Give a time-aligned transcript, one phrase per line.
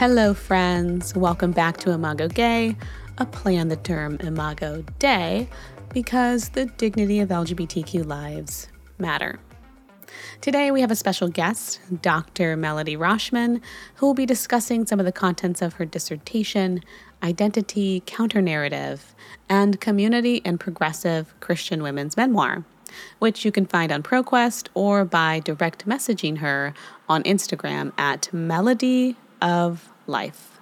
[0.00, 1.14] Hello, friends.
[1.14, 2.74] Welcome back to Imago Gay,
[3.18, 5.46] a play on the term Imago Dei
[5.92, 9.38] because the dignity of LGBTQ lives matter.
[10.40, 12.56] Today, we have a special guest, Dr.
[12.56, 13.60] Melody Rauschman,
[13.96, 16.80] who will be discussing some of the contents of her dissertation,
[17.22, 19.14] Identity, Counter Narrative,
[19.50, 22.64] and Community and Progressive Christian Women's Memoir,
[23.18, 26.72] which you can find on ProQuest or by direct messaging her
[27.06, 30.60] on Instagram at Melody of Life.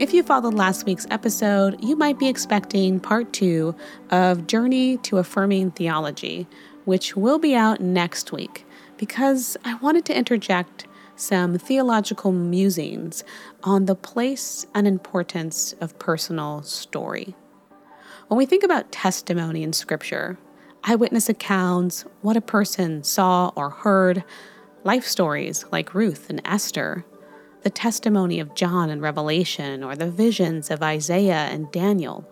[0.00, 3.76] If you followed last week's episode, you might be expecting part two
[4.10, 6.48] of Journey to Affirming Theology,
[6.84, 13.22] which will be out next week, because I wanted to interject some theological musings
[13.62, 17.36] on the place and importance of personal story.
[18.28, 20.38] When we think about testimony in Scripture,
[20.82, 24.24] eyewitness accounts, what a person saw or heard,
[24.84, 27.04] life stories like Ruth and Esther,
[27.62, 32.28] the testimony of John in Revelation, or the visions of Isaiah and Daniel.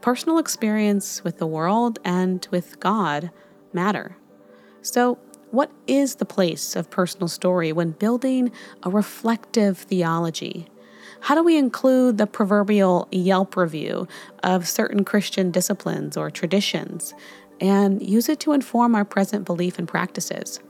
[0.00, 3.32] Personal experience with the world and with God
[3.72, 4.16] matter.
[4.80, 5.18] So,
[5.50, 8.52] what is the place of personal story when building
[8.84, 10.66] a reflective theology?
[11.20, 14.08] How do we include the proverbial Yelp review
[14.42, 17.12] of certain Christian disciplines or traditions
[17.60, 20.60] and use it to inform our present belief and practices?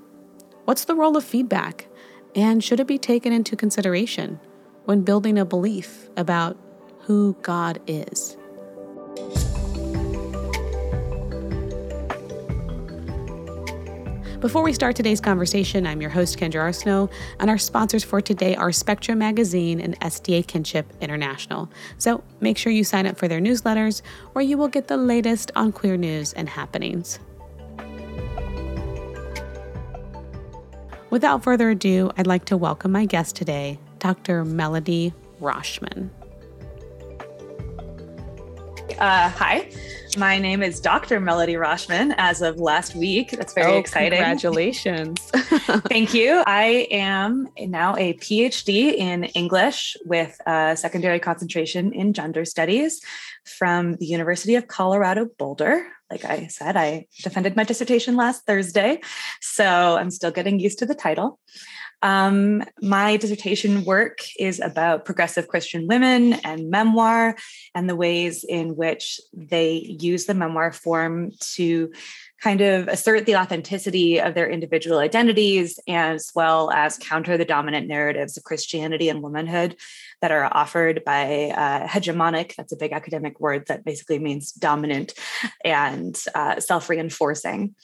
[0.65, 1.89] What's the role of feedback?
[2.37, 4.39] And should it be taken into consideration
[4.85, 6.57] when building a belief about
[7.01, 8.37] who God is?
[14.39, 18.55] Before we start today's conversation, I'm your host, Kendra Arsenault, and our sponsors for today
[18.55, 21.69] are Spectrum Magazine and SDA Kinship International.
[21.99, 24.03] So make sure you sign up for their newsletters,
[24.33, 27.19] where you will get the latest on queer news and happenings.
[31.13, 34.47] Without further ado, I'd like to welcome my guest today, Dr.
[34.47, 35.13] Melody
[35.43, 36.09] Rauschman.
[38.99, 39.71] Uh, hi,
[40.17, 41.19] my name is Dr.
[41.21, 43.31] Melody Rauschman as of last week.
[43.31, 44.19] That's very oh, exciting.
[44.19, 45.19] Congratulations.
[45.89, 46.43] Thank you.
[46.47, 53.01] I am now a PhD in English with a secondary concentration in gender studies
[53.45, 55.87] from the University of Colorado Boulder.
[56.11, 59.01] Like I said, I defended my dissertation last Thursday,
[59.41, 61.39] so I'm still getting used to the title.
[62.03, 67.37] Um, my dissertation work is about progressive Christian women and memoir
[67.75, 71.93] and the ways in which they use the memoir form to
[72.43, 77.87] kind of assert the authenticity of their individual identities as well as counter the dominant
[77.87, 79.77] narratives of Christianity and womanhood
[80.23, 85.15] that are offered by uh, hegemonic, that's a big academic word that basically means dominant
[85.65, 87.75] and uh, self reinforcing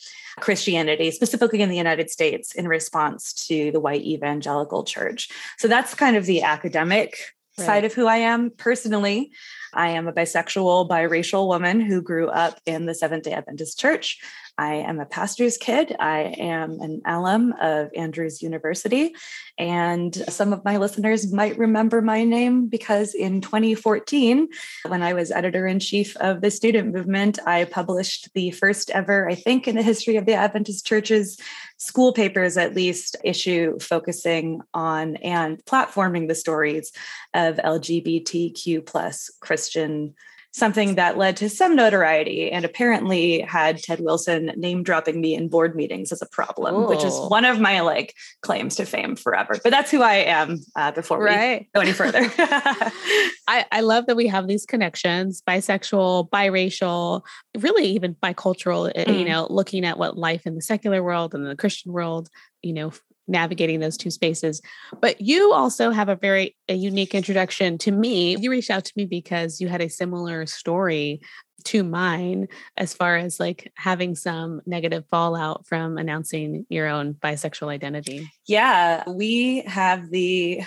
[0.40, 5.28] Christianity, specifically in the United States, in response to the white evangelical church.
[5.58, 7.18] So that's kind of the academic
[7.58, 7.66] right.
[7.66, 9.32] side of who I am personally.
[9.74, 14.20] I am a bisexual, biracial woman who grew up in the Seventh day Adventist church.
[14.58, 15.94] I am a pastor's kid.
[16.00, 19.14] I am an alum of Andrews University.
[19.56, 24.48] And some of my listeners might remember my name because in 2014,
[24.86, 29.28] when I was editor in chief of the student movement, I published the first ever,
[29.28, 31.38] I think, in the history of the Adventist churches,
[31.76, 36.90] school papers at least, issue focusing on and platforming the stories
[37.32, 40.14] of LGBTQ plus Christian
[40.58, 45.48] something that led to some notoriety and apparently had Ted Wilson name dropping me in
[45.48, 46.88] board meetings as a problem, Ooh.
[46.88, 49.56] which is one of my like claims to fame forever.
[49.62, 51.60] But that's who I am uh, before right.
[51.60, 52.20] we go any further.
[52.38, 57.22] I, I love that we have these connections bisexual, biracial,
[57.56, 59.18] really even bicultural, mm.
[59.18, 62.28] you know, looking at what life in the secular world and the Christian world,
[62.62, 62.92] you know,
[63.28, 64.60] navigating those two spaces.
[65.00, 68.36] But you also have a very a unique introduction to me.
[68.38, 71.20] You reached out to me because you had a similar story
[71.64, 77.68] to mine as far as like having some negative fallout from announcing your own bisexual
[77.68, 78.30] identity.
[78.46, 80.62] Yeah, we have the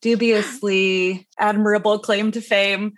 [0.00, 2.92] dubiously admirable claim to fame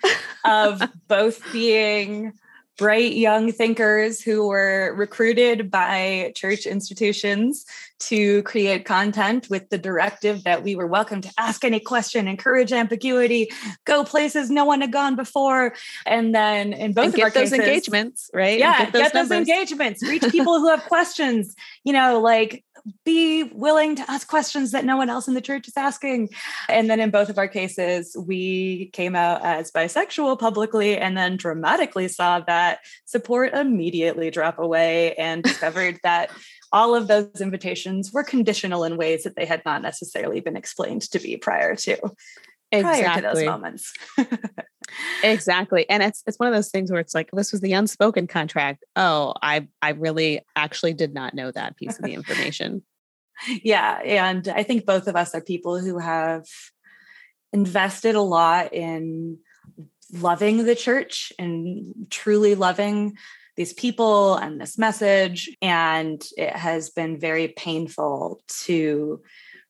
[0.44, 2.32] of both being
[2.76, 7.64] bright young thinkers who were recruited by church institutions
[8.00, 12.72] to create content with the directive that we were welcome to ask any question, encourage
[12.72, 13.50] ambiguity,
[13.84, 15.74] go places no one had gone before.
[16.04, 18.58] And then in both and of our those cases, engagements, right?
[18.58, 21.54] Yeah, get those, get those engagements, reach people who have questions,
[21.84, 22.64] you know, like
[23.04, 26.28] be willing to ask questions that no one else in the church is asking.
[26.68, 31.36] And then in both of our cases, we came out as bisexual publicly and then
[31.36, 36.30] dramatically saw that support immediately drop away and discovered that
[36.72, 41.02] all of those invitations were conditional in ways that they had not necessarily been explained
[41.02, 41.96] to be prior to
[42.72, 43.02] exactly.
[43.02, 43.92] prior to those moments.
[45.22, 45.88] exactly.
[45.88, 48.84] And it's it's one of those things where it's like this was the unspoken contract.
[48.96, 52.82] Oh, I I really actually did not know that piece of the information.
[53.62, 56.46] yeah, and I think both of us are people who have
[57.52, 59.38] invested a lot in
[60.12, 63.16] loving the church and truly loving
[63.56, 69.20] these people and this message and it has been very painful to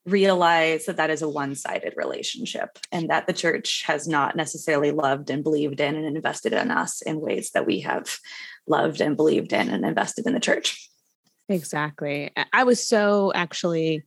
[0.07, 5.31] realize that that is a one-sided relationship and that the church has not necessarily loved
[5.31, 8.19] and believed in and invested in us in ways that we have
[8.67, 10.89] loved and believed in and invested in the church.
[11.49, 12.33] Exactly.
[12.53, 14.03] I was so actually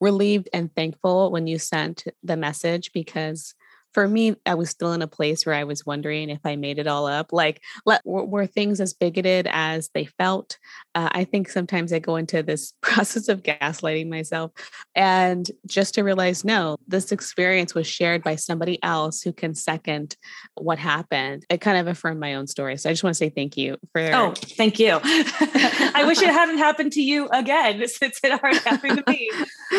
[0.00, 3.54] relieved and thankful when you sent the message because
[3.92, 6.78] for me, I was still in a place where I was wondering if I made
[6.78, 7.32] it all up.
[7.32, 10.58] Like, let, were things as bigoted as they felt?
[10.94, 14.52] Uh, I think sometimes I go into this process of gaslighting myself
[14.94, 20.16] and just to realize, no, this experience was shared by somebody else who can second
[20.54, 21.44] what happened.
[21.50, 22.76] It kind of affirmed my own story.
[22.76, 24.00] So I just want to say thank you for.
[24.14, 25.00] Oh, thank you.
[25.04, 29.30] I wish it hadn't happened to you again since it already happened to me.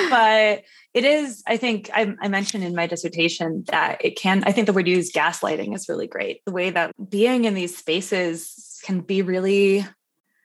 [0.10, 4.52] But it is i think I, I, mentioned in my dissertation that it can i
[4.52, 6.42] think the word used gaslighting is really great.
[6.46, 9.86] The way that being in these spaces can be really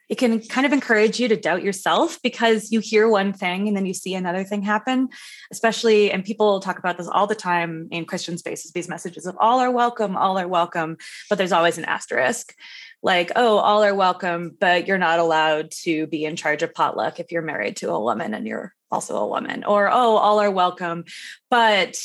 [0.09, 3.77] it can kind of encourage you to doubt yourself because you hear one thing and
[3.77, 5.09] then you see another thing happen
[5.51, 9.37] especially and people talk about this all the time in christian spaces these messages of
[9.41, 10.97] all are welcome all are welcome
[11.29, 12.55] but there's always an asterisk
[13.03, 17.21] like, oh, all are welcome, but you're not allowed to be in charge of potluck
[17.21, 19.65] if you're married to a woman and you're also a woman.
[19.65, 21.05] Or, oh, all are welcome,
[21.51, 21.97] but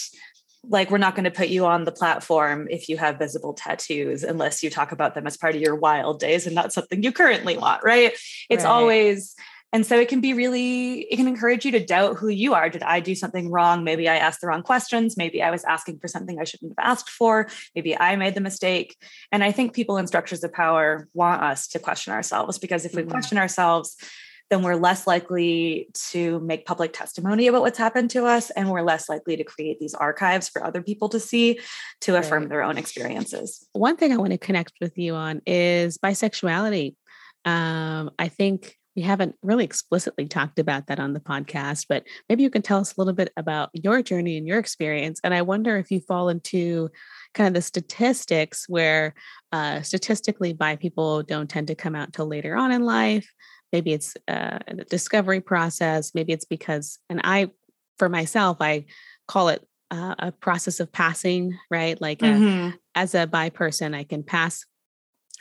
[0.63, 4.24] like we're not going to put you on the platform if you have visible tattoos
[4.24, 7.12] unless you talk about them as part of your wild days and not something you
[7.12, 8.13] currently want, right?
[8.48, 8.69] It's right.
[8.69, 9.36] always
[9.74, 12.69] and so it can be really, it can encourage you to doubt who you are.
[12.69, 13.86] Did I do something wrong?
[13.86, 15.16] Maybe I asked the wrong questions.
[15.16, 17.48] Maybe I was asking for something I shouldn't have asked for.
[17.74, 18.98] Maybe I made the mistake.
[19.31, 22.94] And I think people in structures of power want us to question ourselves because if
[22.94, 23.12] we mm-hmm.
[23.12, 23.95] question ourselves,
[24.51, 28.50] then we're less likely to make public testimony about what's happened to us.
[28.50, 31.59] And we're less likely to create these archives for other people to see
[32.01, 33.65] to affirm their own experiences.
[33.71, 36.95] One thing I want to connect with you on is bisexuality.
[37.45, 42.44] Um, I think we haven't really explicitly talked about that on the podcast, but maybe
[42.44, 45.21] you can tell us a little bit about your journey and your experience.
[45.24, 46.89] And I wonder if you fall into
[47.33, 49.13] kind of the statistics where
[49.54, 53.31] uh, statistically bi people don't tend to come out till later on in life.
[53.71, 56.13] Maybe it's uh, a discovery process.
[56.13, 57.51] Maybe it's because, and I,
[57.97, 58.85] for myself, I
[59.27, 62.00] call it uh, a process of passing, right?
[62.00, 62.69] Like uh, mm-hmm.
[62.69, 64.65] a, as a bi person, I can pass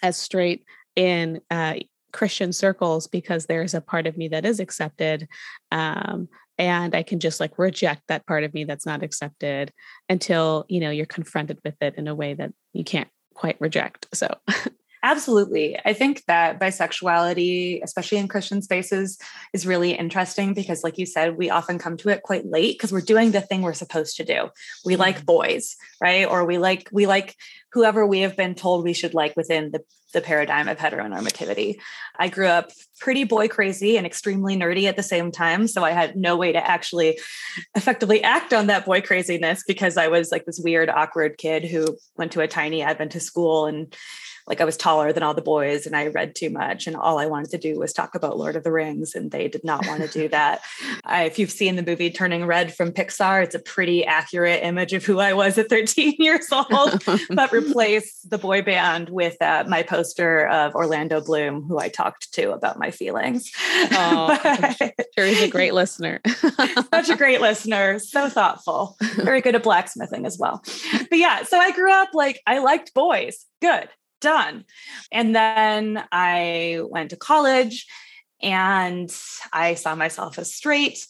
[0.02, 0.64] as straight
[0.96, 1.74] in uh,
[2.12, 5.28] Christian circles because there's a part of me that is accepted.
[5.70, 6.28] Um,
[6.58, 9.72] and I can just like reject that part of me that's not accepted
[10.08, 14.06] until, you know, you're confronted with it in a way that you can't quite reject.
[14.12, 14.36] So
[15.02, 15.78] Absolutely.
[15.84, 19.18] I think that bisexuality, especially in Christian spaces,
[19.54, 22.92] is really interesting because, like you said, we often come to it quite late because
[22.92, 24.50] we're doing the thing we're supposed to do.
[24.84, 25.24] We like mm-hmm.
[25.24, 26.26] boys, right?
[26.26, 27.36] Or we like we like
[27.72, 29.80] whoever we have been told we should like within the,
[30.12, 31.78] the paradigm of heteronormativity.
[32.18, 35.66] I grew up pretty boy crazy and extremely nerdy at the same time.
[35.66, 37.18] So I had no way to actually
[37.74, 41.96] effectively act on that boy craziness because I was like this weird, awkward kid who
[42.16, 43.94] went to a tiny Adventist school and
[44.50, 47.20] like I was taller than all the boys and I read too much and all
[47.20, 49.86] I wanted to do was talk about Lord of the Rings and they did not
[49.86, 50.62] want to do that.
[51.04, 54.92] I, if you've seen the movie Turning Red from Pixar, it's a pretty accurate image
[54.92, 59.64] of who I was at 13 years old, but replace the boy band with uh,
[59.68, 63.52] my poster of Orlando Bloom, who I talked to about my feelings.
[63.92, 66.20] Oh, but, sure he's a great listener.
[66.92, 70.60] such a great listener, so thoughtful, very good at blacksmithing as well.
[71.08, 73.46] But yeah, so I grew up like I liked boys.
[73.62, 73.88] Good
[74.20, 74.64] done.
[75.10, 77.86] And then I went to college
[78.42, 79.14] and
[79.52, 81.06] I saw myself as straight.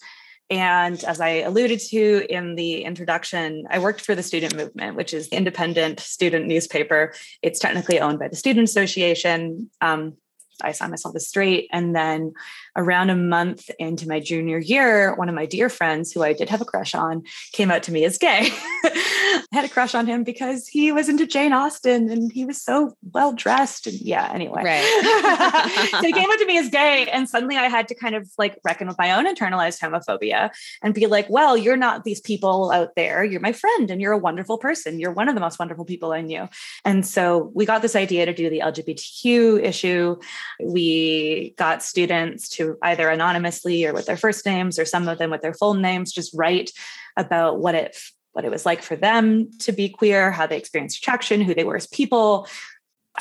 [0.48, 5.14] And as I alluded to in the introduction, I worked for the Student Movement, which
[5.14, 7.12] is the independent student newspaper.
[7.40, 9.70] It's technically owned by the Student Association.
[9.80, 10.16] Um,
[10.62, 11.68] I saw myself as straight.
[11.72, 12.32] And then
[12.76, 16.48] around a month into my junior year, one of my dear friends who I did
[16.48, 17.22] have a crush on
[17.52, 18.48] came out to me as gay.
[18.52, 22.60] I had a crush on him because he was into Jane Austen and he was
[22.62, 23.86] so well dressed.
[23.86, 24.62] And yeah, anyway.
[24.64, 25.90] Right.
[25.90, 27.08] so he came out to me as gay.
[27.12, 30.50] And suddenly I had to kind of like reckon with my own internalized homophobia
[30.82, 33.24] and be like, well, you're not these people out there.
[33.24, 35.00] You're my friend and you're a wonderful person.
[35.00, 36.48] You're one of the most wonderful people I knew.
[36.84, 40.16] And so we got this idea to do the LGBTQ issue.
[40.62, 45.30] We got students to either anonymously or with their first names or some of them
[45.30, 46.70] with their full names just write
[47.16, 47.96] about what it
[48.32, 51.64] what it was like for them to be queer, how they experienced attraction, who they
[51.64, 52.46] were as people.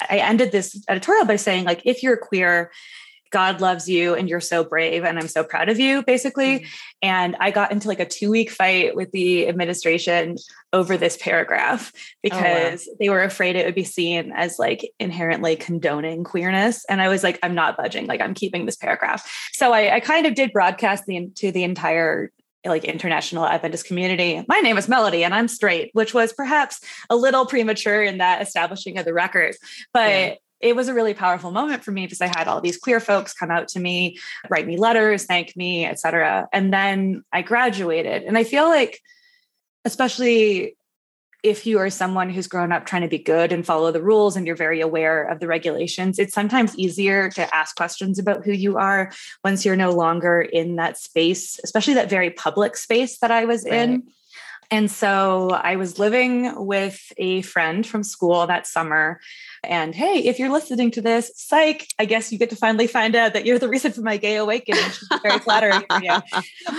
[0.09, 2.71] I ended this editorial by saying, like, if you're queer,
[3.31, 6.59] God loves you and you're so brave and I'm so proud of you, basically.
[6.59, 6.65] Mm-hmm.
[7.01, 10.37] And I got into like a two week fight with the administration
[10.73, 11.91] over this paragraph
[12.23, 12.95] because oh, wow.
[12.99, 16.85] they were afraid it would be seen as like inherently condoning queerness.
[16.89, 19.29] And I was like, I'm not budging, like, I'm keeping this paragraph.
[19.53, 22.31] So I, I kind of did broadcast the, to the entire
[22.65, 24.43] like international Adventist community.
[24.49, 28.41] My name is Melody and I'm straight, which was perhaps a little premature in that
[28.41, 29.55] establishing of the record.
[29.93, 32.77] But yeah it was a really powerful moment for me because I had all these
[32.77, 34.17] queer folks come out to me,
[34.49, 36.47] write me letters, thank me, etc.
[36.51, 38.23] And then I graduated.
[38.23, 38.99] And I feel like,
[39.85, 40.75] especially
[41.41, 44.35] if you are someone who's grown up trying to be good and follow the rules
[44.35, 48.51] and you're very aware of the regulations, it's sometimes easier to ask questions about who
[48.51, 49.11] you are
[49.43, 53.63] once you're no longer in that space, especially that very public space that I was
[53.63, 53.73] right.
[53.73, 54.03] in.
[54.71, 59.19] And so I was living with a friend from school that summer.
[59.63, 63.15] And hey, if you're listening to this, psych, I guess you get to finally find
[63.15, 64.83] out that you're the reason for my gay awakening.
[64.83, 66.17] She's very flattering for you.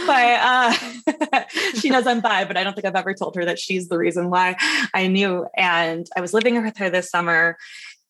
[0.06, 1.44] But uh,
[1.80, 3.98] she knows I'm bi, but I don't think I've ever told her that she's the
[3.98, 4.56] reason why
[4.94, 5.46] I knew.
[5.56, 7.58] And I was living with her this summer.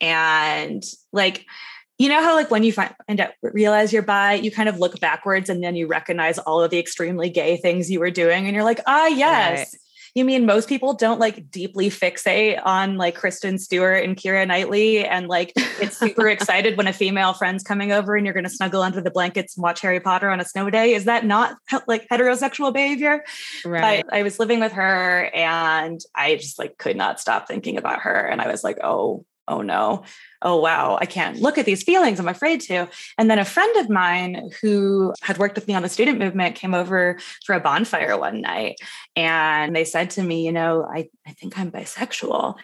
[0.00, 0.82] And
[1.12, 1.46] like,
[2.00, 4.98] you know how like when you find out realize you're bi you kind of look
[5.00, 8.54] backwards and then you recognize all of the extremely gay things you were doing and
[8.54, 9.58] you're like ah yes.
[9.58, 9.80] Right.
[10.14, 15.04] you mean most people don't like deeply fixate on like kristen stewart and keira knightley
[15.04, 18.50] and like it's super excited when a female friend's coming over and you're going to
[18.50, 20.94] snuggle under the blankets and watch harry potter on a snow day?
[20.94, 23.22] Is that not like heterosexual behavior?
[23.62, 24.06] Right.
[24.10, 28.16] I was living with her and i just like could not stop thinking about her
[28.16, 30.04] and i was like oh oh no
[30.42, 32.18] oh, wow, I can't look at these feelings.
[32.18, 32.88] I'm afraid to.
[33.18, 36.56] And then a friend of mine who had worked with me on the student movement
[36.56, 38.78] came over for a bonfire one night.
[39.16, 42.56] And they said to me, you know, I, I think I'm bisexual.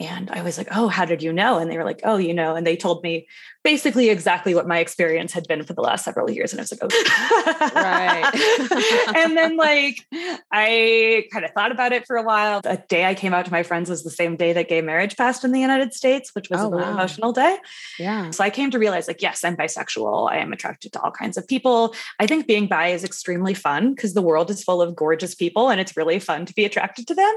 [0.00, 1.58] And I was like, oh, how did you know?
[1.58, 3.26] And they were like, oh, you know, and they told me
[3.64, 6.52] basically exactly what my experience had been for the last several years.
[6.52, 9.16] And I was like, oh, right.
[9.16, 10.06] and then like
[10.52, 12.60] I kind of thought about it for a while.
[12.60, 15.16] The day I came out to my friends was the same day that gay marriage
[15.16, 16.92] passed in the United States, which was oh, a really wow.
[16.92, 17.56] emotional day.
[17.98, 18.30] Yeah.
[18.30, 20.30] So I came to realize like, yes, I'm bisexual.
[20.30, 21.94] I am attracted to all kinds of people.
[22.20, 25.70] I think being bi is extremely fun because the world is full of gorgeous people
[25.70, 27.34] and it's really fun to be attracted to them.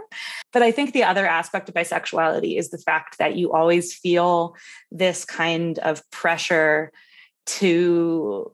[0.51, 4.55] But I think the other aspect of bisexuality is the fact that you always feel
[4.91, 6.91] this kind of pressure
[7.45, 8.51] to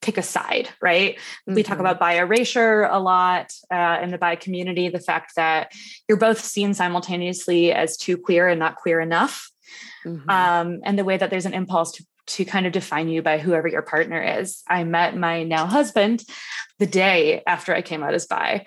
[0.00, 1.16] pick a side, right?
[1.16, 1.54] Mm-hmm.
[1.54, 1.86] We talk mm-hmm.
[1.86, 5.72] about bi erasure a lot uh, in the bi community, the fact that
[6.08, 9.50] you're both seen simultaneously as too queer and not queer enough.
[10.04, 10.28] Mm-hmm.
[10.28, 13.38] Um, and the way that there's an impulse to, to kind of define you by
[13.38, 14.62] whoever your partner is.
[14.68, 16.22] I met my now husband
[16.78, 18.64] the day after I came out as bi.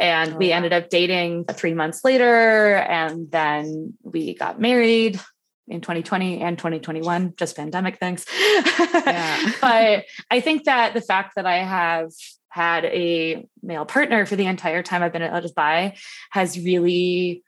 [0.00, 0.56] And oh, we wow.
[0.56, 2.76] ended up dating three months later.
[2.76, 5.20] And then we got married
[5.68, 8.26] in 2020 and 2021, just pandemic things.
[8.28, 9.52] Yeah.
[9.60, 12.12] but I think that the fact that I have
[12.48, 15.96] had a male partner for the entire time I've been at Let's Bi
[16.30, 17.42] has really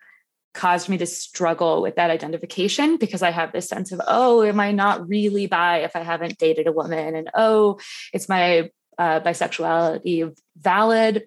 [0.52, 4.60] caused me to struggle with that identification because I have this sense of, oh, am
[4.60, 7.14] I not really bi if I haven't dated a woman?
[7.14, 7.78] And oh,
[8.12, 11.24] it's my uh, bisexuality valid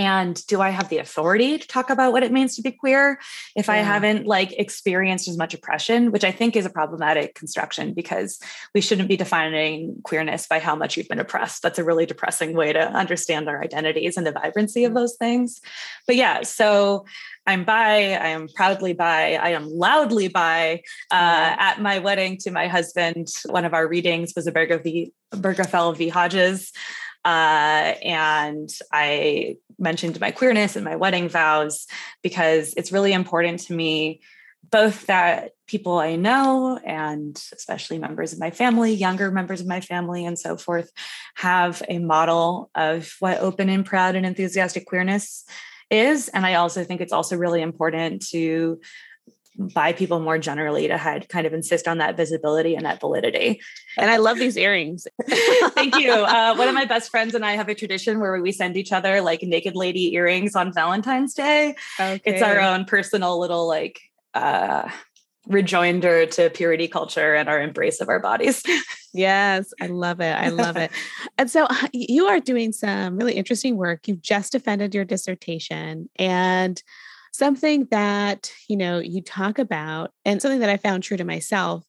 [0.00, 3.20] and do i have the authority to talk about what it means to be queer
[3.54, 3.74] if yeah.
[3.74, 8.40] i haven't like experienced as much oppression which i think is a problematic construction because
[8.74, 12.54] we shouldn't be defining queerness by how much you've been oppressed that's a really depressing
[12.54, 15.60] way to understand our identities and the vibrancy of those things
[16.06, 17.04] but yeah so
[17.46, 18.12] I'm bi.
[18.12, 19.34] I am proudly bi.
[19.34, 20.82] I am loudly bi.
[21.10, 25.12] Uh, at my wedding to my husband, one of our readings was a Berger v.
[25.34, 26.08] Obergefell v.
[26.08, 26.70] Hodges.
[27.24, 31.86] Uh, and I mentioned my queerness and my wedding vows
[32.22, 34.20] because it's really important to me
[34.70, 39.80] both that people I know and especially members of my family, younger members of my
[39.80, 40.90] family, and so forth,
[41.34, 45.44] have a model of what open and proud and enthusiastic queerness
[45.90, 46.28] is.
[46.28, 48.80] And I also think it's also really important to
[49.60, 53.60] bi people more generally to had kind of insist on that visibility and that validity.
[53.98, 55.06] And I love these earrings.
[55.28, 56.12] Thank you.
[56.12, 58.92] Uh, one of my best friends and I have a tradition where we send each
[58.92, 61.76] other like naked lady earrings on Valentine's Day.
[61.98, 62.20] Okay.
[62.24, 64.00] It's our own personal little like
[64.34, 64.88] uh,
[65.46, 68.62] rejoinder to purity culture and our embrace of our bodies.
[69.12, 70.32] yes, I love it.
[70.32, 70.90] I love it.
[71.38, 74.06] and so uh, you are doing some really interesting work.
[74.06, 76.82] You've just defended your dissertation and
[77.32, 81.84] something that, you know, you talk about and something that I found true to myself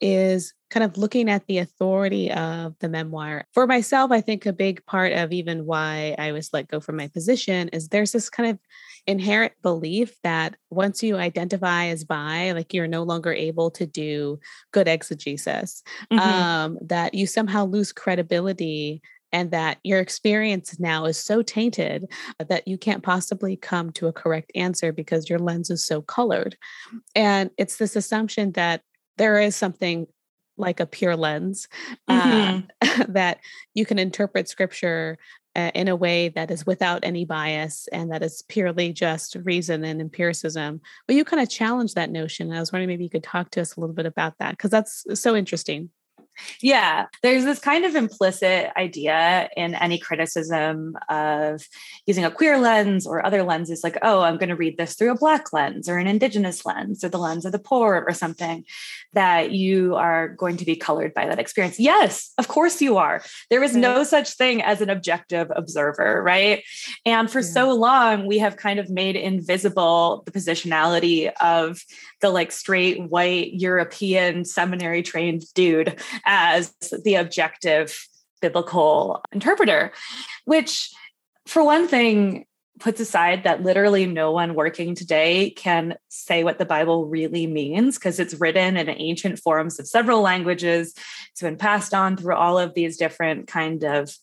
[0.00, 3.44] is kind of looking at the authority of the memoir.
[3.52, 6.96] For myself, I think a big part of even why I was let go from
[6.96, 8.58] my position is there's this kind of
[9.06, 14.40] inherent belief that once you identify as bi, like you're no longer able to do
[14.72, 16.18] good exegesis, mm-hmm.
[16.18, 19.00] um, that you somehow lose credibility
[19.36, 22.10] and that your experience now is so tainted
[22.48, 26.56] that you can't possibly come to a correct answer because your lens is so colored.
[27.14, 28.80] And it's this assumption that
[29.18, 30.06] there is something
[30.56, 31.68] like a pure lens
[32.08, 33.12] uh, mm-hmm.
[33.12, 33.40] that
[33.74, 35.18] you can interpret scripture
[35.54, 39.84] uh, in a way that is without any bias and that is purely just reason
[39.84, 40.80] and empiricism.
[41.06, 42.50] But you kind of challenge that notion.
[42.54, 44.70] I was wondering maybe you could talk to us a little bit about that because
[44.70, 45.90] that's so interesting.
[46.60, 51.66] Yeah, there's this kind of implicit idea in any criticism of
[52.06, 55.12] using a queer lens or other lenses, like, oh, I'm going to read this through
[55.12, 58.64] a Black lens or an Indigenous lens or the lens of the poor or something,
[59.12, 61.78] that you are going to be colored by that experience.
[61.78, 63.22] Yes, of course you are.
[63.50, 66.62] There is no such thing as an objective observer, right?
[67.04, 67.46] And for yeah.
[67.46, 71.80] so long, we have kind of made invisible the positionality of
[72.20, 76.72] the like straight white European seminary trained dude as
[77.04, 78.06] the objective
[78.40, 79.92] biblical interpreter,
[80.44, 80.92] which,
[81.46, 82.46] for one thing,
[82.78, 87.96] puts aside that literally no one working today can say what the Bible really means
[87.96, 90.94] because it's written in ancient forms of several languages.
[91.32, 94.14] It's been passed on through all of these different kind of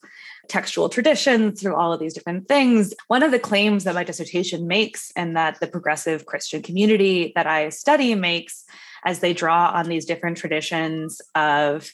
[0.50, 2.94] textual traditions, through all of these different things.
[3.08, 7.48] One of the claims that my dissertation makes and that the progressive Christian community that
[7.48, 8.66] I study makes
[9.06, 11.92] as they draw on these different traditions of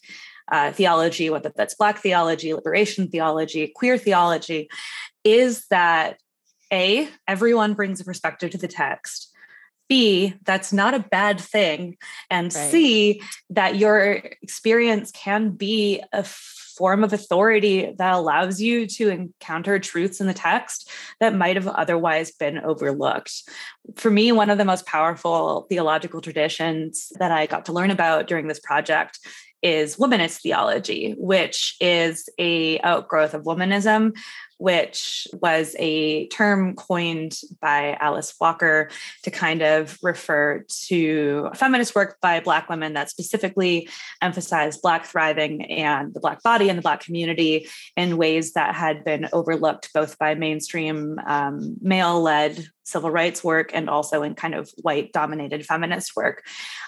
[0.52, 4.70] uh, theology, whether that's Black theology, liberation theology, queer theology,
[5.24, 6.18] is that
[6.72, 9.29] A, everyone brings a perspective to the text.
[9.90, 11.98] B, that's not a bad thing.
[12.30, 12.72] And right.
[12.72, 19.80] C, that your experience can be a form of authority that allows you to encounter
[19.80, 23.44] truths in the text that might have otherwise been overlooked.
[23.98, 28.28] For me, one of the most powerful theological traditions that I got to learn about
[28.28, 29.20] during this project
[29.62, 34.16] is womanist theology, which is a outgrowth of womanism,
[34.60, 38.90] which was a term coined by Alice Walker
[39.24, 43.90] to kind of refer to feminist work by Black women that specifically
[44.22, 49.04] emphasized Black thriving and the Black body and the Black community in ways that had
[49.06, 54.56] been overlooked both by mainstream um, male led civil rights work and also in kind
[54.56, 56.44] of white dominated feminist work.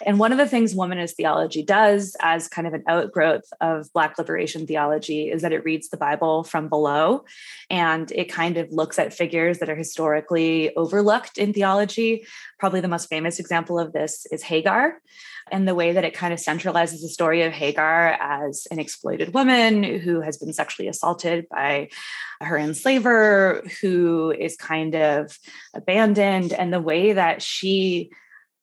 [0.06, 4.18] And one of the things womanist theology does as kind of an outgrowth of Black
[4.18, 7.24] liberation theology is that it reads the Bible from below
[7.72, 12.26] and it kind of looks at figures that are historically overlooked in theology.
[12.60, 15.00] Probably the most famous example of this is Hagar
[15.54, 19.34] and the way that it kind of centralizes the story of Hagar as an exploited
[19.34, 21.88] woman who has been sexually assaulted by
[22.42, 25.40] her enslaver, who is kind of
[25.74, 28.12] abandoned, and the way that she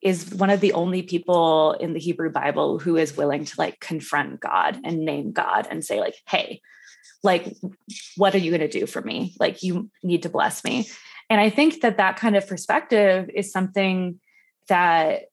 [0.02, 3.80] is one of the only people in the Hebrew Bible who is willing to like
[3.80, 6.60] confront God and name God and say, like, hey,
[7.22, 7.56] like,
[8.16, 9.34] what are you going to do for me?
[9.38, 10.88] Like, you need to bless me.
[11.30, 14.20] And I think that that kind of perspective is something
[14.68, 15.24] that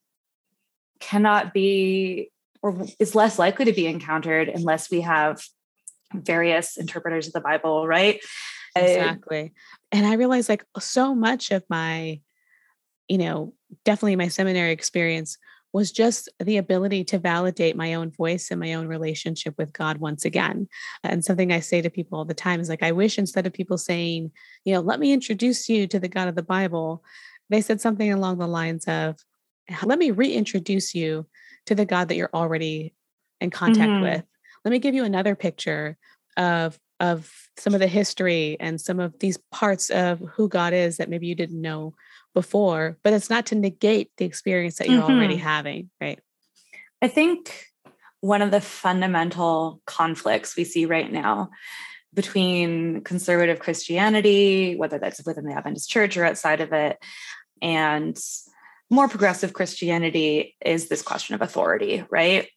[0.99, 5.41] cannot be or is less likely to be encountered unless we have
[6.13, 8.19] various interpreters of the Bible, right?
[8.75, 9.53] Exactly.
[9.91, 12.19] And I realized like so much of my,
[13.07, 15.37] you know, definitely my seminary experience
[15.75, 19.97] was just the ability to validate my own voice and my own relationship with God
[19.97, 20.69] once again.
[21.03, 23.51] And something I say to people all the time is like, I wish instead of
[23.51, 24.31] people saying,
[24.63, 27.03] you know, let me introduce you to the God of the Bible,
[27.49, 29.17] they said something along the lines of,
[29.83, 31.27] let me reintroduce you
[31.65, 32.93] to the God that you're already
[33.41, 34.03] in contact mm-hmm.
[34.03, 34.23] with.
[34.63, 35.97] Let me give you another picture
[36.37, 40.95] of of some of the history and some of these parts of who God is
[40.95, 41.93] that maybe you didn't know
[42.35, 45.11] before, but it's not to negate the experience that you're mm-hmm.
[45.11, 46.19] already having, right?
[47.01, 47.65] I think
[48.21, 51.49] one of the fundamental conflicts we see right now
[52.13, 56.97] between conservative Christianity, whether that's within the Adventist church or outside of it,
[57.61, 58.17] and
[58.89, 62.47] more progressive Christianity is this question of authority, right?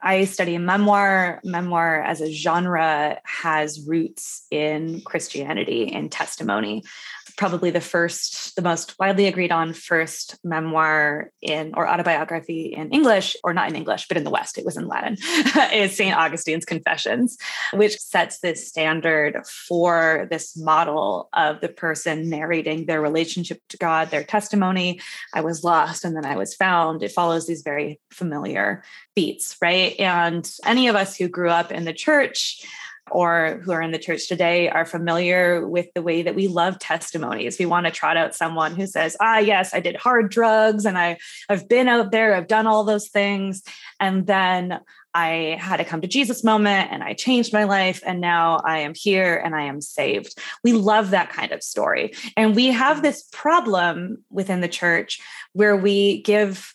[0.00, 1.40] I study memoir.
[1.44, 6.84] Memoir as a genre has roots in Christianity and testimony
[7.38, 13.36] probably the first, the most widely agreed on first memoir in or autobiography in English,
[13.44, 15.16] or not in English, but in the West, it was in Latin,
[15.72, 16.14] is St.
[16.14, 17.38] Augustine's Confessions,
[17.72, 24.10] which sets this standard for this model of the person narrating their relationship to God,
[24.10, 25.00] their testimony.
[25.32, 27.04] I was lost and then I was found.
[27.04, 28.82] It follows these very familiar
[29.14, 29.94] beats, right?
[30.00, 32.66] And any of us who grew up in the church,
[33.10, 36.78] or who are in the church today are familiar with the way that we love
[36.78, 37.58] testimonies.
[37.58, 40.98] We want to trot out someone who says, "Ah, yes, I did hard drugs and
[40.98, 41.18] I
[41.48, 43.62] I've been out there, I've done all those things,
[44.00, 44.80] and then
[45.14, 48.78] I had a come to Jesus moment and I changed my life and now I
[48.78, 52.14] am here and I am saved." We love that kind of story.
[52.36, 55.20] And we have this problem within the church
[55.52, 56.74] where we give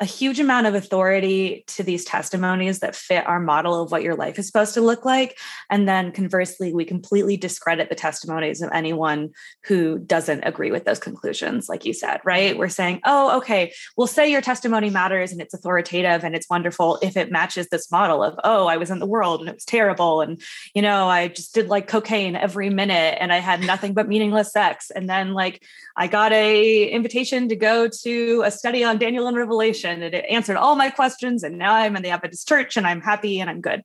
[0.00, 4.16] a huge amount of authority to these testimonies that fit our model of what your
[4.16, 5.38] life is supposed to look like.
[5.70, 9.30] And then conversely, we completely discredit the testimonies of anyone
[9.64, 12.58] who doesn't agree with those conclusions, like you said, right?
[12.58, 16.98] We're saying, oh, okay, we'll say your testimony matters and it's authoritative and it's wonderful
[17.00, 19.64] if it matches this model of, oh, I was in the world and it was
[19.64, 20.22] terrible.
[20.22, 20.42] And,
[20.74, 24.52] you know, I just did like cocaine every minute and I had nothing but meaningless
[24.52, 24.90] sex.
[24.90, 25.62] And then like
[25.96, 30.24] I got a invitation to go to a study on Daniel and Revelation and it
[30.28, 33.50] answered all my questions and now I'm in the Adventist church and I'm happy and
[33.50, 33.82] I'm good.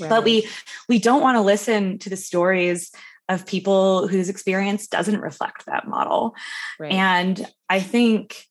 [0.00, 0.10] Right.
[0.10, 0.48] But we
[0.88, 2.90] we don't want to listen to the stories
[3.28, 6.34] of people whose experience doesn't reflect that model.
[6.78, 6.92] Right.
[6.92, 8.46] And I think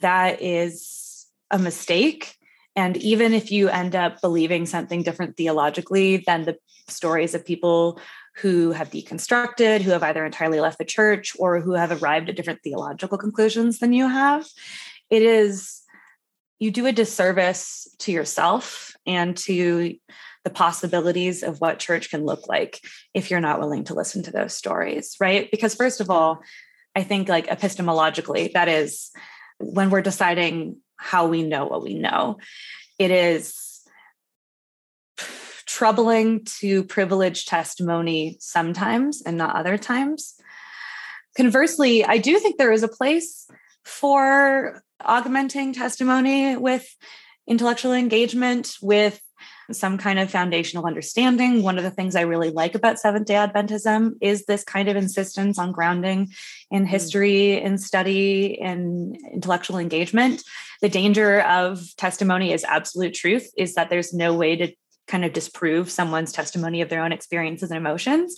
[0.00, 2.36] that is a mistake
[2.74, 6.56] and even if you end up believing something different theologically than the
[6.88, 8.00] stories of people
[8.36, 12.36] who have deconstructed, who have either entirely left the church or who have arrived at
[12.36, 14.48] different theological conclusions than you have.
[15.10, 15.81] It is,
[16.62, 19.96] you do a disservice to yourself and to
[20.44, 22.78] the possibilities of what church can look like
[23.14, 25.50] if you're not willing to listen to those stories, right?
[25.50, 26.40] Because, first of all,
[26.94, 29.10] I think, like epistemologically, that is
[29.58, 32.38] when we're deciding how we know what we know,
[32.96, 33.80] it is
[35.66, 40.36] troubling to privilege testimony sometimes and not other times.
[41.36, 43.48] Conversely, I do think there is a place
[43.84, 46.86] for augmenting testimony with
[47.46, 49.20] intellectual engagement, with
[49.70, 51.62] some kind of foundational understanding.
[51.62, 54.96] One of the things I really like about Seventh day Adventism is this kind of
[54.96, 56.28] insistence on grounding
[56.70, 56.88] in mm.
[56.88, 60.42] history, in study, in intellectual engagement.
[60.80, 64.72] The danger of testimony as absolute truth is that there's no way to
[65.06, 68.36] kind of disprove someone's testimony of their own experiences and emotions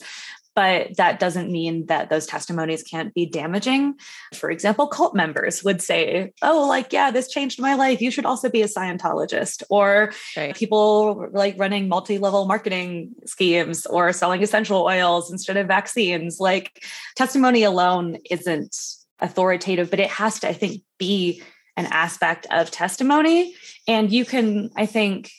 [0.54, 3.94] but that doesn't mean that those testimonies can't be damaging.
[4.34, 8.00] For example, cult members would say, Oh, like, yeah, this changed my life.
[8.00, 9.62] You should also be a Scientologist.
[9.68, 10.54] Or right.
[10.54, 16.38] people like running multi level marketing schemes or selling essential oils instead of vaccines.
[16.38, 16.84] Like,
[17.16, 18.76] testimony alone isn't
[19.20, 21.42] authoritative, but it has to, I think, be
[21.76, 23.54] an aspect of testimony.
[23.88, 25.30] And you can, I think,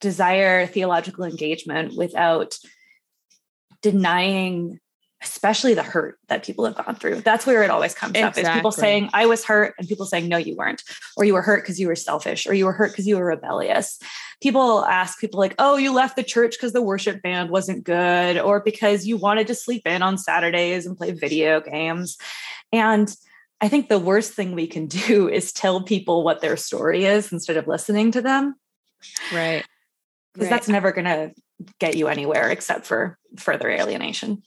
[0.00, 2.58] desire theological engagement without
[3.82, 4.80] denying
[5.22, 7.20] especially the hurt that people have gone through.
[7.20, 8.42] That's where it always comes exactly.
[8.44, 10.82] up is people saying, I was hurt, and people saying, No, you weren't.
[11.16, 13.24] Or you were hurt because you were selfish, or you were hurt because you were
[13.24, 13.98] rebellious.
[14.42, 18.38] People ask people like, Oh, you left the church because the worship band wasn't good,
[18.38, 22.16] or because you wanted to sleep in on Saturdays and play video games.
[22.72, 23.14] And
[23.60, 27.32] I think the worst thing we can do is tell people what their story is
[27.32, 28.56] instead of listening to them.
[29.32, 29.64] Right
[30.32, 30.56] because right.
[30.56, 31.32] that's never going to
[31.78, 34.42] get you anywhere except for further alienation.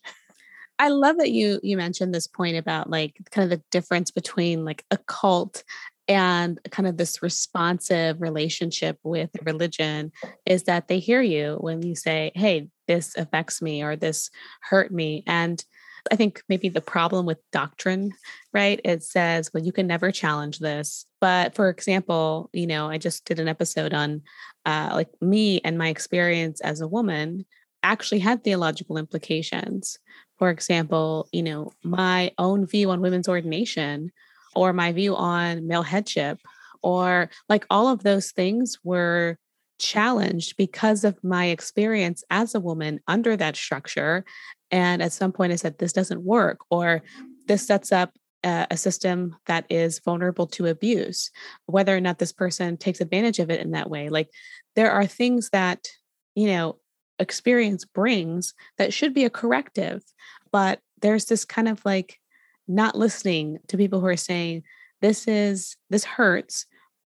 [0.77, 4.65] I love that you you mentioned this point about like kind of the difference between
[4.65, 5.63] like a cult
[6.07, 10.11] and kind of this responsive relationship with religion
[10.45, 14.29] is that they hear you when you say, "Hey, this affects me" or "This
[14.61, 15.63] hurt me," and
[16.11, 18.11] I think maybe the problem with doctrine,
[18.53, 18.79] right?
[18.83, 21.05] It says, well, you can never challenge this.
[21.19, 24.21] But for example, you know, I just did an episode on
[24.65, 27.45] uh, like me and my experience as a woman
[27.83, 29.99] actually had theological implications.
[30.37, 34.11] For example, you know, my own view on women's ordination
[34.55, 36.39] or my view on male headship
[36.81, 39.37] or like all of those things were
[39.79, 44.23] challenged because of my experience as a woman under that structure
[44.71, 47.01] and at some point, I said, this doesn't work, or
[47.47, 51.31] this sets up a, a system that is vulnerable to abuse,
[51.65, 54.09] whether or not this person takes advantage of it in that way.
[54.09, 54.29] Like
[54.75, 55.87] there are things that,
[56.35, 56.77] you know,
[57.19, 60.03] experience brings that should be a corrective,
[60.51, 62.19] but there's this kind of like
[62.67, 64.63] not listening to people who are saying,
[65.01, 66.65] this is this hurts,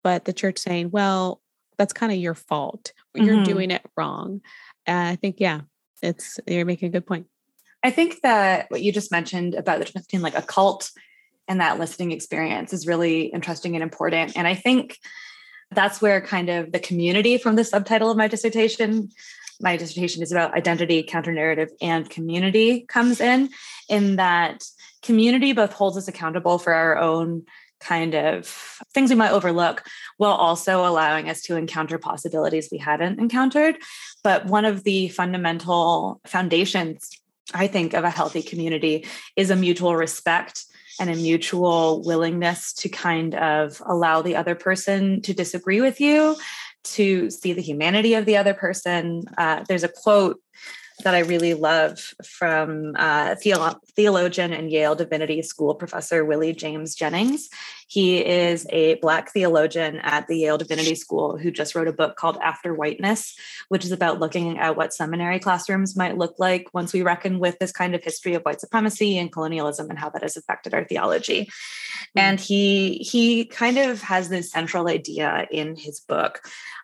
[0.03, 1.43] but the church saying, well,
[1.81, 2.93] that's kind of your fault.
[3.15, 3.45] You're mm-hmm.
[3.45, 4.43] doing it wrong.
[4.87, 5.63] Uh, I think, yeah,
[6.03, 7.27] it's you're making a good point.
[7.83, 10.91] I think that what you just mentioned about the difference between like a cult
[11.49, 14.37] and that listening experience is really interesting and important.
[14.37, 14.99] And I think
[15.71, 19.09] that's where kind of the community from the subtitle of my dissertation
[19.63, 23.51] my dissertation is about identity counter narrative and community comes in
[23.91, 24.65] in that
[25.03, 27.45] community both holds us accountable for our own
[27.81, 28.47] kind of
[28.93, 29.83] things we might overlook
[30.19, 33.77] while also allowing us to encounter possibilities we hadn't encountered
[34.23, 37.11] but one of the fundamental foundations
[37.55, 40.65] i think of a healthy community is a mutual respect
[41.01, 46.37] and a mutual willingness to kind of allow the other person to disagree with you,
[46.85, 49.23] to see the humanity of the other person.
[49.39, 50.41] Uh, there's a quote
[51.05, 56.95] that I really love from uh, theolo- theologian and Yale Divinity School professor Willie James
[56.95, 57.49] Jennings.
[57.91, 62.15] He is a Black theologian at the Yale Divinity School who just wrote a book
[62.15, 63.37] called After Whiteness,
[63.69, 67.59] which is about looking at what seminary classrooms might look like once we reckon with
[67.59, 70.85] this kind of history of white supremacy and colonialism and how that has affected our
[70.85, 71.47] theology.
[71.47, 72.19] Mm-hmm.
[72.19, 76.43] And he he kind of has this central idea in his book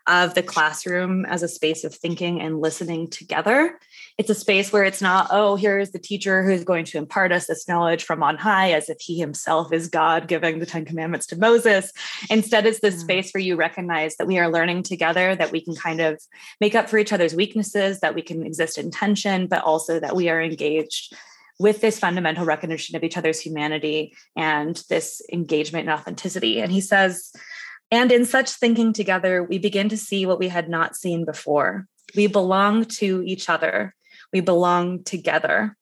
[0.08, 3.78] of the classroom as a space of thinking and listening together.
[4.18, 7.46] It's a space where it's not, oh, here's the teacher who's going to impart us
[7.46, 10.95] this knowledge from on high as if he himself is God giving the Ten Commandments
[10.96, 11.92] to Moses.
[12.30, 13.00] Instead, it's this mm.
[13.00, 16.20] space where you recognize that we are learning together, that we can kind of
[16.60, 20.16] make up for each other's weaknesses, that we can exist in tension, but also that
[20.16, 21.14] we are engaged
[21.58, 26.60] with this fundamental recognition of each other's humanity and this engagement and authenticity.
[26.60, 27.32] And he says,
[27.90, 31.86] and in such thinking together, we begin to see what we had not seen before.
[32.14, 33.94] We belong to each other,
[34.32, 35.76] we belong together.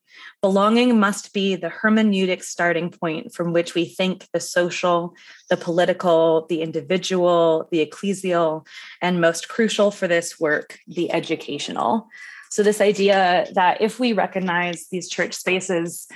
[0.45, 5.17] Belonging must be the hermeneutic starting point from which we think the social,
[5.49, 8.67] the political, the individual, the ecclesial,
[9.01, 12.09] and most crucial for this work, the educational.
[12.51, 16.07] So, this idea that if we recognize these church spaces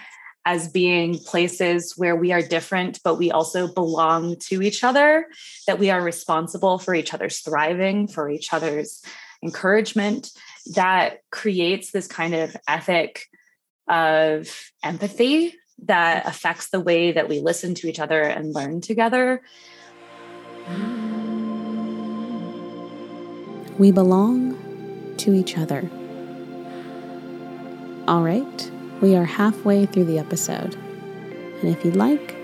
[0.45, 5.25] as being places where we are different, but we also belong to each other,
[5.67, 9.03] that we are responsible for each other's thriving, for each other's
[9.43, 10.33] encouragement,
[10.75, 13.25] that creates this kind of ethic
[13.89, 19.43] of empathy that affects the way that we listen to each other and learn together.
[23.79, 25.89] We belong to each other.
[28.09, 28.71] All right.
[29.01, 32.35] We are halfway through the episode, and if you'd like,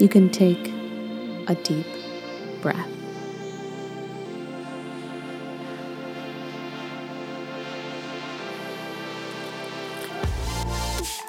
[0.00, 0.72] you can take
[1.48, 1.86] a deep
[2.62, 2.91] breath.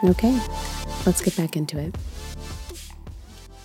[0.03, 0.37] Okay,
[1.05, 1.95] let's get back into it.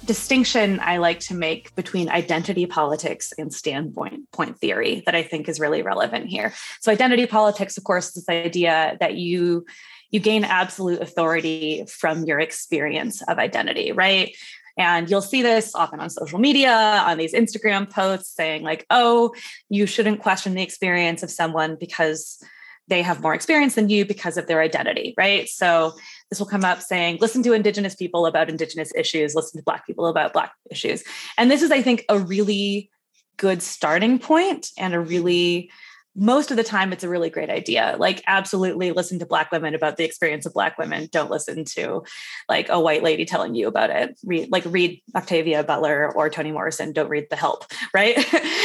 [0.04, 5.48] Distinction I like to make between identity politics and standpoint point theory that I think
[5.48, 6.54] is really relevant here.
[6.80, 9.66] So, identity politics, of course, is this idea that you
[10.10, 14.34] you gain absolute authority from your experience of identity, right?
[14.78, 19.34] And you'll see this often on social media, on these Instagram posts saying, like, oh,
[19.68, 22.40] you shouldn't question the experience of someone because
[22.88, 25.48] they have more experience than you because of their identity, right?
[25.48, 25.94] So
[26.30, 29.86] this will come up saying, listen to Indigenous people about Indigenous issues, listen to Black
[29.86, 31.02] people about Black issues.
[31.36, 32.90] And this is, I think, a really
[33.36, 35.70] good starting point and a really
[36.18, 37.94] most of the time it's a really great idea.
[37.96, 41.08] Like absolutely listen to black women about the experience of black women.
[41.12, 42.02] Don't listen to
[42.48, 44.18] like a white lady telling you about it.
[44.24, 46.92] Read like read octavia butler or toni morrison.
[46.92, 48.16] Don't read the help right?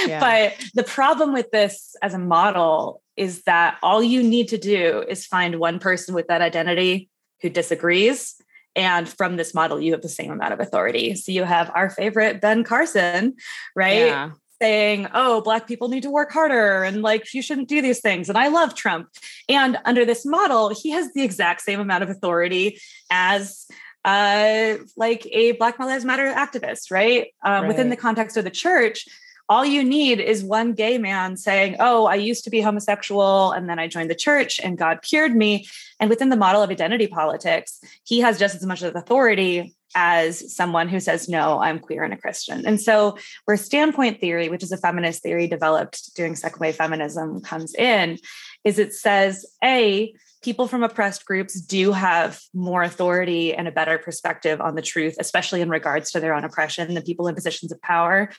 [0.08, 0.20] Yeah.
[0.20, 5.04] but the problem with this as a model is that all you need to do
[5.08, 7.10] is find one person with that identity
[7.44, 8.36] who disagrees
[8.76, 11.16] and from this model, you have the same amount of authority.
[11.16, 13.36] So you have our favorite Ben Carson,
[13.76, 14.08] right?
[14.08, 18.00] Yeah saying, oh, Black people need to work harder and like you shouldn't do these
[18.00, 18.30] things.
[18.30, 19.10] And I love Trump.
[19.50, 22.80] And under this model, he has the exact same amount of authority
[23.10, 23.66] as
[24.06, 27.34] uh, like a Black Lives Matter activist, right?
[27.44, 27.68] Um, right?
[27.68, 29.06] Within the context of the church,
[29.50, 33.70] all you need is one gay man saying, Oh, I used to be homosexual and
[33.70, 35.68] then I joined the church and God cured me.
[36.00, 40.88] And within the model of identity politics, he has just as much authority as someone
[40.88, 42.66] who says, no, I'm queer and a Christian.
[42.66, 47.42] And so, where standpoint theory, which is a feminist theory developed during second wave feminism,
[47.42, 48.18] comes in,
[48.64, 53.98] is it says, A, people from oppressed groups do have more authority and a better
[53.98, 57.72] perspective on the truth, especially in regards to their own oppression than people in positions
[57.72, 58.30] of power.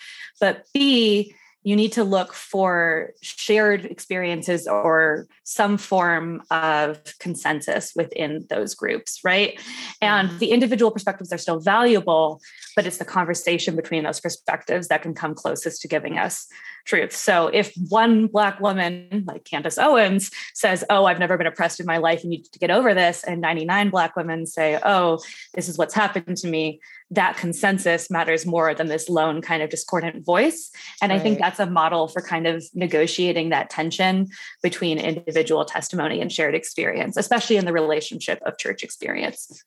[0.40, 8.46] But B, you need to look for shared experiences or some form of consensus within
[8.50, 9.58] those groups, right?
[10.02, 10.38] And mm-hmm.
[10.38, 12.42] the individual perspectives are still valuable,
[12.76, 16.46] but it's the conversation between those perspectives that can come closest to giving us
[16.84, 17.14] truth.
[17.14, 21.86] So if one Black woman, like Candace Owens, says, Oh, I've never been oppressed in
[21.86, 25.20] my life and you need to get over this, and 99 Black women say, Oh,
[25.54, 29.70] this is what's happened to me, that consensus matters more than this lone kind of
[29.70, 30.70] discordant voice.
[31.00, 31.20] And right.
[31.20, 34.28] I think that's a model for kind of negotiating that tension
[34.62, 39.64] between individual testimony and shared experience, especially in the relationship of church experience.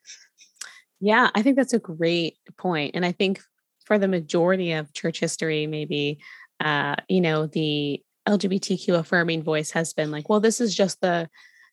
[1.00, 2.96] Yeah, I think that's a great point.
[2.96, 3.42] And I think
[3.86, 6.20] for the majority of church history, maybe,
[6.60, 11.30] uh, you know, the LGBTQ affirming voice has been like, well, this is just the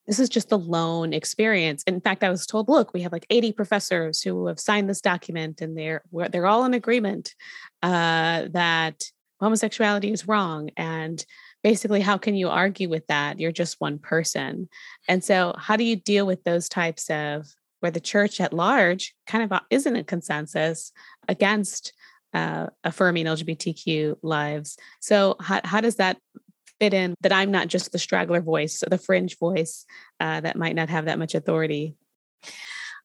[0.07, 1.83] this is just the lone experience.
[1.85, 5.01] In fact, I was told, look, we have like 80 professors who have signed this
[5.01, 7.35] document, and they're they're all in agreement
[7.83, 9.05] uh, that
[9.41, 10.71] homosexuality is wrong.
[10.77, 11.25] And
[11.63, 13.41] basically, how can you argue with that?
[13.41, 14.69] You're just one person.
[15.09, 17.47] And so, how do you deal with those types of
[17.81, 20.93] where the church at large kind of uh, isn't a consensus
[21.29, 21.93] against
[22.35, 24.77] uh, affirming LGBTQ lives?
[25.01, 26.19] So, how, how does that
[26.81, 29.87] fit in that I'm not just the straggler voice the fringe voice
[30.21, 31.97] uh, that might not have that much authority.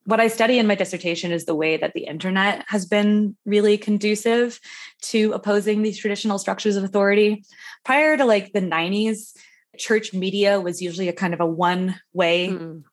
[0.05, 3.77] What I study in my dissertation is the way that the internet has been really
[3.77, 4.59] conducive
[5.03, 7.43] to opposing these traditional structures of authority.
[7.83, 9.33] Prior to like the 90s,
[9.77, 12.83] church media was usually a kind of a one way mm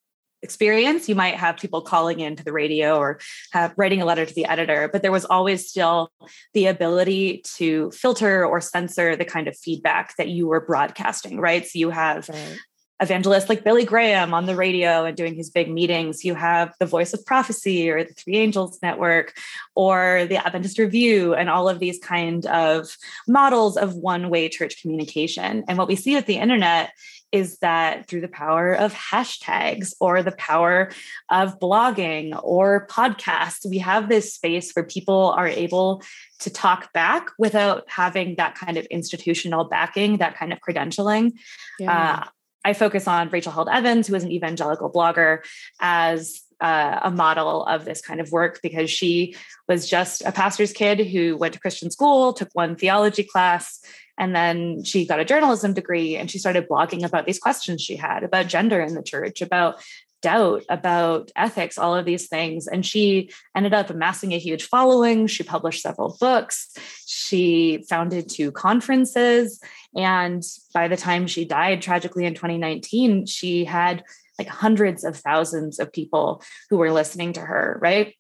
[0.47, 1.09] experience.
[1.09, 3.19] You might have people calling into the radio or
[3.53, 6.13] have writing a letter to the editor, but there was always still
[6.55, 11.65] the ability to filter or censor the kind of feedback that you were broadcasting, right?
[11.67, 12.59] So you have right.
[13.01, 16.25] Evangelists like Billy Graham on the radio and doing his big meetings.
[16.25, 19.35] You have the Voice of Prophecy or the Three Angels Network
[19.75, 22.97] or the Adventist Review and all of these kind of
[23.29, 25.65] models of one-way church communication.
[25.69, 26.93] And what we see with the internet
[27.33, 30.91] is that through the power of hashtags or the power
[31.29, 36.03] of blogging or podcasts, we have this space where people are able
[36.39, 41.33] to talk back without having that kind of institutional backing, that kind of credentialing.
[41.79, 42.23] Yeah.
[42.23, 42.29] Uh,
[42.67, 45.39] I focus on Rachel Held Evans, who is an evangelical blogger,
[45.79, 49.37] as uh, a model of this kind of work because she
[49.69, 53.81] was just a pastor's kid who went to Christian school, took one theology class,
[54.19, 57.95] and then she got a journalism degree and she started blogging about these questions she
[57.95, 59.81] had about gender in the church, about
[60.23, 62.67] doubt, about ethics, all of these things.
[62.67, 65.27] And she ended up amassing a huge following.
[65.27, 66.77] She published several books.
[67.07, 69.61] She founded two conferences.
[69.95, 70.43] And
[70.75, 74.05] by the time she died tragically in 2019, she had
[74.39, 78.15] like hundreds of thousands of people who were listening to her, right?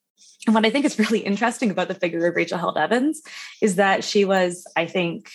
[0.46, 3.22] And what I think is really interesting about the figure of Rachel Held Evans
[3.60, 5.30] is that she was, I think,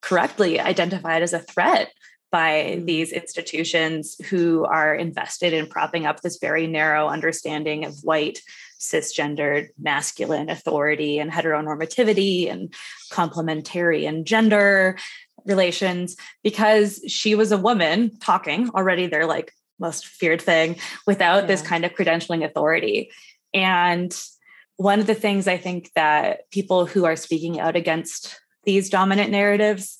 [0.00, 1.90] correctly identified as a threat
[2.34, 2.84] by mm.
[2.84, 8.40] these institutions who are invested in propping up this very narrow understanding of white
[8.80, 12.74] cisgendered masculine authority and heteronormativity and
[13.12, 14.98] complementarian gender
[15.44, 20.74] relations because she was a woman talking already their like most feared thing
[21.06, 21.46] without yeah.
[21.46, 23.12] this kind of credentialing authority
[23.54, 24.20] and
[24.76, 29.30] one of the things i think that people who are speaking out against these dominant
[29.30, 29.98] narratives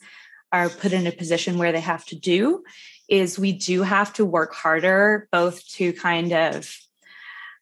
[0.55, 2.62] are put in a position where they have to do
[3.09, 6.73] is we do have to work harder both to kind of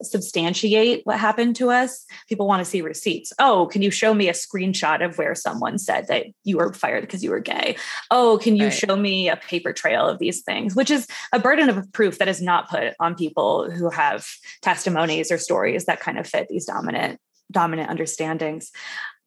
[0.02, 2.04] substantiate what happened to us.
[2.28, 3.32] People want to see receipts.
[3.38, 7.02] Oh can you show me a screenshot of where someone said that you were fired
[7.02, 7.76] because you were gay?
[8.10, 8.74] Oh can you right.
[8.74, 10.76] show me a paper trail of these things?
[10.76, 14.28] Which is a burden of proof that is not put on people who have
[14.60, 17.18] testimonies or stories that kind of fit these dominant
[17.50, 18.70] dominant understandings.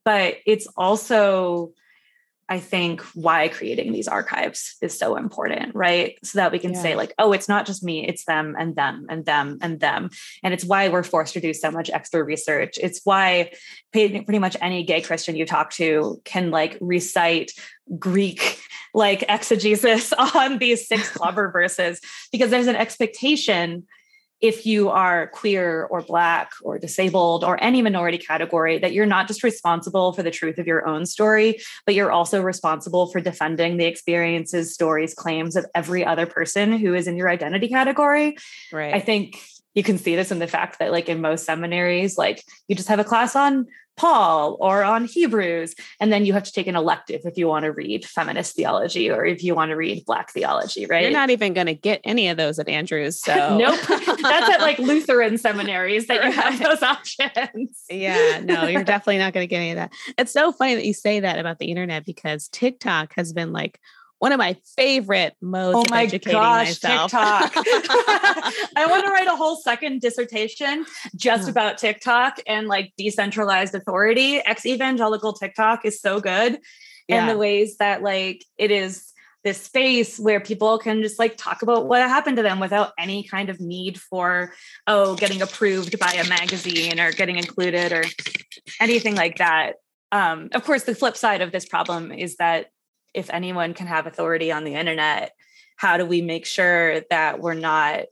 [0.04, 1.74] But it's also
[2.48, 6.18] I think why creating these archives is so important, right?
[6.24, 6.82] So that we can yeah.
[6.82, 10.12] say, like, oh, it's not just me, it's them and them and them and them.
[10.44, 12.78] And it's why we're forced to do so much extra research.
[12.82, 13.52] It's why
[13.92, 17.52] pretty much any gay Christian you talk to can like recite
[17.98, 18.60] Greek
[18.94, 22.00] like exegesis on these six clobber verses
[22.32, 23.84] because there's an expectation
[24.42, 29.28] if you are queer or black or disabled or any minority category that you're not
[29.28, 33.78] just responsible for the truth of your own story but you're also responsible for defending
[33.78, 38.38] the experiences stories claims of every other person who is in your identity category.
[38.72, 38.94] Right.
[38.94, 39.40] i think
[39.74, 42.90] you can see this in the fact that like in most seminaries like you just
[42.90, 45.76] have a class on Paul or on Hebrews.
[46.00, 49.10] And then you have to take an elective if you want to read feminist theology
[49.10, 51.04] or if you want to read Black theology, right?
[51.04, 53.20] You're not even going to get any of those at Andrews.
[53.20, 53.80] So, nope.
[53.88, 57.84] That's at like Lutheran seminaries that you have those options.
[57.90, 59.94] Yeah, no, you're definitely not going to get any of that.
[60.18, 63.80] It's so funny that you say that about the internet because TikTok has been like
[64.20, 67.12] one of my favorite modes oh of my educating gosh, myself.
[67.12, 67.54] TikTok.
[68.76, 70.86] I want to write a whole second dissertation
[71.16, 74.38] just about TikTok and like decentralized authority.
[74.38, 76.54] Ex evangelical TikTok is so good.
[77.08, 77.34] And Yeah.
[77.34, 79.12] the ways that like it is
[79.44, 83.24] this space where people can just like talk about what happened to them without any
[83.24, 84.54] kind of need for
[84.88, 88.04] oh getting approved by a magazine or getting included or
[88.82, 89.76] anything like that
[90.12, 92.68] um, of course the flip side of this problem is that
[93.16, 95.34] if anyone can have authority on the internet
[95.78, 98.04] how do we make sure that we're not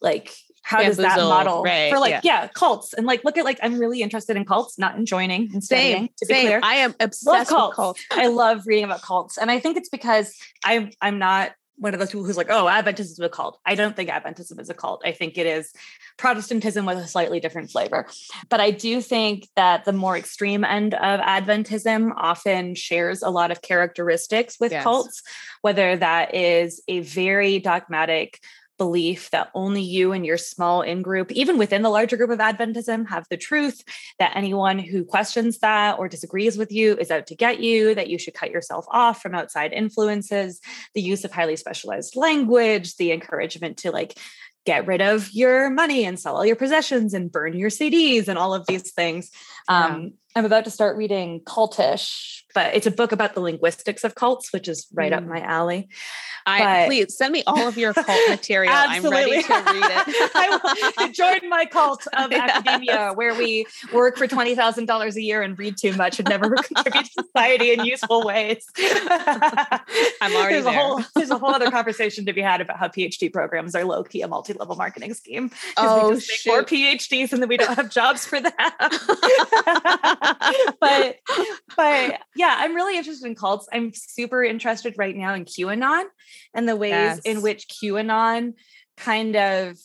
[0.00, 2.20] like how does that model right, for like yeah.
[2.42, 2.48] yeah.
[2.48, 5.64] cults and like look at like i'm really interested in cults not in joining and
[5.64, 6.46] studying Same, to be same.
[6.46, 7.76] clear I am obsessed with cults.
[7.76, 8.04] cults.
[8.10, 9.38] I love reading about cults.
[9.38, 12.66] And I think it's because I'm I'm not one of those people who's like, oh,
[12.66, 13.60] Adventism is a cult.
[13.64, 15.02] I don't think Adventism is a cult.
[15.04, 15.72] I think it is
[16.16, 18.06] Protestantism with a slightly different flavor.
[18.48, 23.50] But I do think that the more extreme end of Adventism often shares a lot
[23.52, 24.82] of characteristics with Yes.
[24.82, 25.22] cults,
[25.62, 28.40] whether that is a very dogmatic
[28.78, 32.38] belief that only you and your small in group, even within the larger group of
[32.38, 33.82] Adventism, have the truth,
[34.18, 38.08] that anyone who questions that or disagrees with you is out to get you, that
[38.08, 40.60] you should cut yourself off from outside influences,
[40.94, 44.18] the use of highly specialized language, the encouragement to like
[44.64, 48.38] get rid of your money and sell all your possessions and burn your CDs and
[48.38, 49.30] all of these things.
[49.66, 54.14] Um, I'm about to start reading Cultish, but it's a book about the linguistics of
[54.14, 55.28] cults, which is right up Mm.
[55.28, 55.88] my alley.
[56.46, 58.72] I But- please send me all of your cult material.
[58.74, 60.30] I'm ready to read it.
[60.34, 62.50] I will join my cult of Yes.
[62.50, 67.04] academia where we work for $20,000 a year and read too much and never contribute
[67.06, 68.64] to society in useful ways.
[68.78, 70.72] I'm already there's there.
[70.72, 73.84] A whole, there's a whole other conversation to be had about how PhD programs are
[73.84, 75.50] low key a multi level marketing scheme.
[75.76, 76.62] Oh, we just make more.
[76.64, 78.52] PhDs and then we don't have jobs for them.
[80.80, 81.16] but
[81.76, 83.68] but yeah, I'm really interested in cults.
[83.72, 86.04] I'm super interested right now in QAnon
[86.54, 88.54] and the ways in which QAnon
[88.96, 89.76] kind of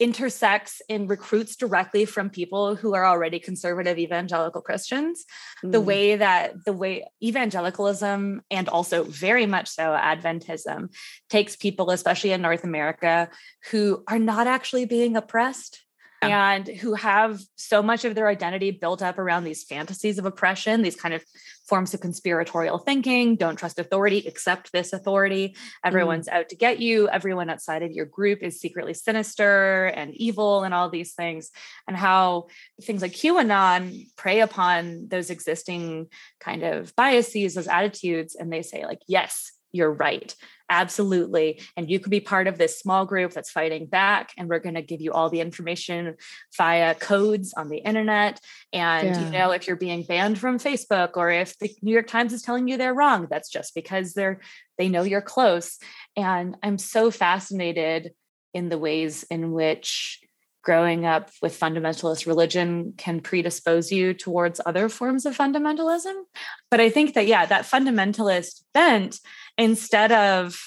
[0.00, 5.26] intersects and recruits directly from people who are already conservative evangelical Christians.
[5.62, 5.84] The Mm.
[5.84, 10.88] way that the way evangelicalism and also very much so Adventism
[11.28, 13.28] takes people, especially in North America,
[13.70, 15.84] who are not actually being oppressed
[16.22, 16.52] Yeah.
[16.52, 20.82] and who have so much of their identity built up around these fantasies of oppression,
[20.82, 21.24] these kind of
[21.66, 25.56] forms of conspiratorial thinking, don't trust authority, accept this authority.
[25.84, 26.32] Everyone's mm.
[26.32, 27.08] out to get you.
[27.08, 31.50] Everyone outside of your group is secretly sinister and evil and all these things.
[31.88, 32.48] And how
[32.82, 36.08] things like QAnon prey upon those existing
[36.40, 40.34] kind of biases, those attitudes, and they say, like, yes, you're right.
[40.68, 41.60] Absolutely.
[41.76, 44.32] And you could be part of this small group that's fighting back.
[44.38, 46.14] And we're going to give you all the information
[46.56, 48.40] via codes on the internet.
[48.72, 49.24] And, Yeah.
[49.24, 52.42] you know, if you're being banned from Facebook or if the New York Times is
[52.42, 54.40] telling you they're wrong, that's just because they're,
[54.78, 55.78] they know you're close.
[56.16, 58.12] And I'm so fascinated
[58.54, 60.20] in the ways in which
[60.62, 66.14] growing up with fundamentalist religion can predispose you towards other forms of fundamentalism.
[66.70, 69.20] But I think that, yeah, that fundamentalist bent,
[69.56, 70.58] instead of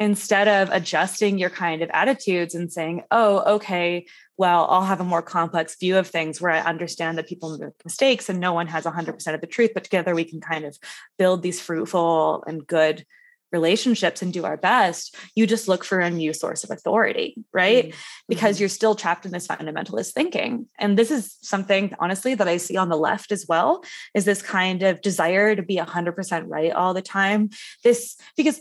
[0.00, 4.06] instead of adjusting your kind of attitudes and saying, oh, okay,
[4.38, 7.74] well, I'll have a more complex view of things where I understand that people make
[7.84, 10.78] mistakes and no one has 100% of the truth, but together we can kind of
[11.18, 13.04] build these fruitful and good
[13.52, 15.14] relationships and do our best.
[15.34, 17.90] You just look for a new source of authority, right?
[17.90, 17.94] Mm.
[18.28, 22.56] because you're still trapped in this fundamentalist thinking and this is something honestly that i
[22.56, 23.82] see on the left as well
[24.14, 27.50] is this kind of desire to be 100% right all the time
[27.84, 28.60] this because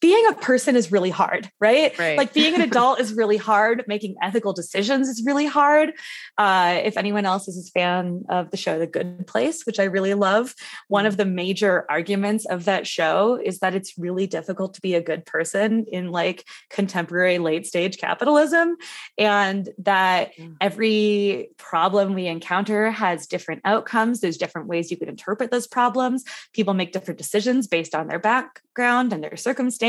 [0.00, 2.16] being a person is really hard right, Right.
[2.16, 3.84] like being an adult is really hard.
[3.88, 5.92] Making ethical decisions is really hard.
[6.36, 9.84] Uh, if anyone else is a fan of the show the good place which i
[9.84, 10.54] really love
[10.88, 14.94] one of the major arguments of that show is that it's really difficult to be
[14.94, 18.76] a good person in like contemporary late stage capitalism
[19.18, 20.56] and that Mm.
[20.60, 24.20] every problem we encounter has different outcomes.
[24.20, 26.22] There's different ways you could interpret those problems.
[26.52, 29.87] People make different decisions based on their background and their circumstances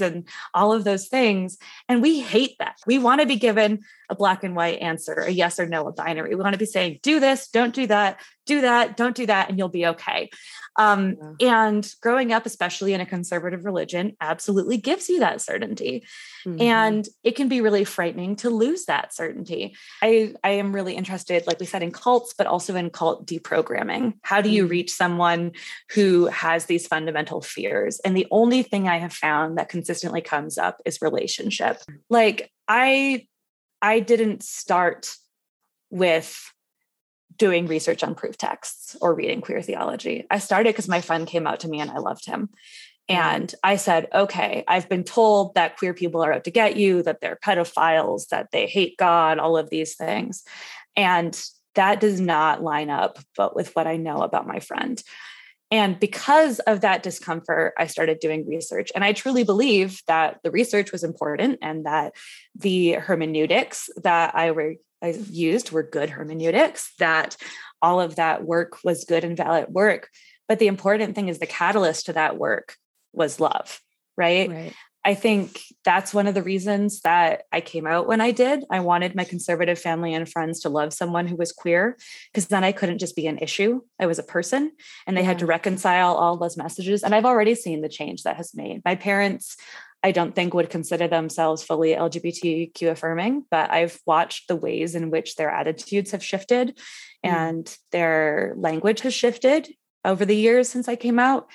[0.00, 1.58] and all of those things.
[1.88, 2.78] And we hate that.
[2.86, 5.92] We want to be given a black and white answer, a yes or no, a
[5.92, 6.34] binary.
[6.34, 9.48] We want to be saying, do this, don't do that, do that, don't do that,
[9.48, 10.28] and you'll be okay.
[10.76, 11.66] Um, yeah.
[11.66, 16.04] And growing up, especially in a conservative religion, absolutely gives you that certainty.
[16.46, 16.60] Mm-hmm.
[16.60, 19.76] And it can be really frightening to lose that certainty.
[20.02, 24.14] I, I am really interested, like we said, in cults, but also in cult deprogramming.
[24.22, 24.70] How do you mm-hmm.
[24.70, 25.52] reach someone
[25.94, 28.00] who has these fundamental fears?
[28.00, 31.82] And the only thing I have found that consistently comes up is relationship.
[32.08, 33.26] Like I
[33.82, 35.16] I didn't start
[35.90, 36.52] with
[37.36, 40.26] doing research on proof texts or reading queer theology.
[40.30, 42.50] I started because my friend came out to me and I loved him.
[43.08, 47.02] And I said, okay, I've been told that queer people are out to get you,
[47.02, 50.44] that they're pedophiles, that they hate God, all of these things.
[50.94, 51.40] And
[51.74, 55.02] that does not line up but with what I know about my friend.
[55.70, 58.90] And because of that discomfort, I started doing research.
[58.94, 62.14] And I truly believe that the research was important and that
[62.56, 67.36] the hermeneutics that I were I used were good hermeneutics, that
[67.80, 70.10] all of that work was good and valid work.
[70.46, 72.76] But the important thing is the catalyst to that work
[73.12, 73.80] was love,
[74.16, 74.50] right?
[74.50, 74.74] right.
[75.04, 78.64] I think that's one of the reasons that I came out when I did.
[78.70, 81.96] I wanted my conservative family and friends to love someone who was queer
[82.32, 83.80] because then I couldn't just be an issue.
[83.98, 84.72] I was a person
[85.06, 85.28] and they yeah.
[85.28, 87.02] had to reconcile all those messages.
[87.02, 88.82] And I've already seen the change that has made.
[88.84, 89.56] My parents
[90.02, 95.10] I don't think would consider themselves fully LGBTQ affirming, but I've watched the ways in
[95.10, 96.78] which their attitudes have shifted
[97.24, 97.30] mm.
[97.30, 99.68] and their language has shifted
[100.04, 101.48] over the years since I came out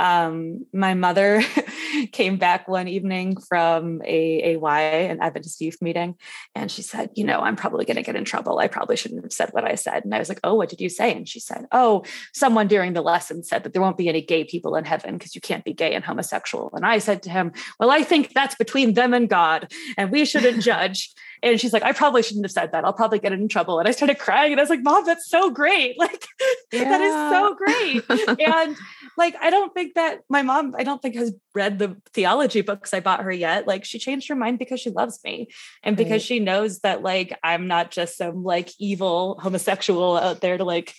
[0.00, 1.42] um, my mother
[2.12, 6.16] came back one evening from a AY, an Adventist youth meeting,
[6.54, 8.58] and she said, You know, I'm probably going to get in trouble.
[8.58, 10.04] I probably shouldn't have said what I said.
[10.04, 11.14] And I was like, Oh, what did you say?
[11.14, 14.44] And she said, Oh, someone during the lesson said that there won't be any gay
[14.44, 16.70] people in heaven because you can't be gay and homosexual.
[16.74, 20.24] And I said to him, Well, I think that's between them and God, and we
[20.24, 21.12] shouldn't judge.
[21.42, 22.84] And she's like, I probably shouldn't have said that.
[22.84, 23.78] I'll probably get in trouble.
[23.78, 25.96] And I started crying and I was like, Mom, that's so great.
[26.00, 26.26] Like,
[26.72, 26.84] yeah.
[26.84, 28.40] that is so great.
[28.40, 28.76] and
[29.20, 32.94] like, I don't think that my mom, I don't think has read the theology books
[32.94, 33.66] I bought her yet.
[33.66, 35.48] Like, she changed her mind because she loves me
[35.82, 36.22] and because right.
[36.22, 40.94] she knows that, like, I'm not just some like evil homosexual out there to like,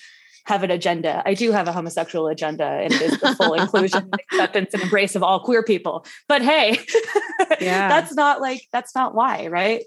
[0.46, 1.22] have an agenda.
[1.26, 5.16] I do have a homosexual agenda and it is the full inclusion, acceptance, and embrace
[5.16, 6.06] of all queer people.
[6.28, 6.80] But hey,
[7.60, 7.88] yeah.
[7.90, 9.84] that's not like that's not why, right?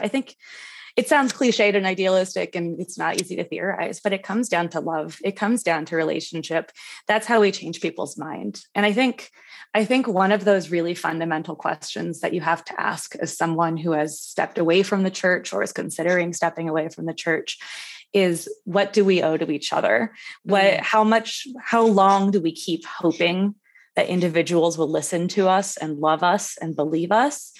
[0.00, 0.36] I think
[0.96, 4.68] it sounds cliched and idealistic and it's not easy to theorize, but it comes down
[4.70, 5.18] to love.
[5.24, 6.70] It comes down to relationship.
[7.08, 8.62] That's how we change people's mind.
[8.74, 9.30] And I think
[9.74, 13.78] I think one of those really fundamental questions that you have to ask as someone
[13.78, 17.58] who has stepped away from the church or is considering stepping away from the church
[18.12, 20.12] is what do we owe to each other?
[20.42, 20.80] What mm.
[20.80, 23.54] how much how long do we keep hoping
[23.96, 27.52] that individuals will listen to us and love us and believe us?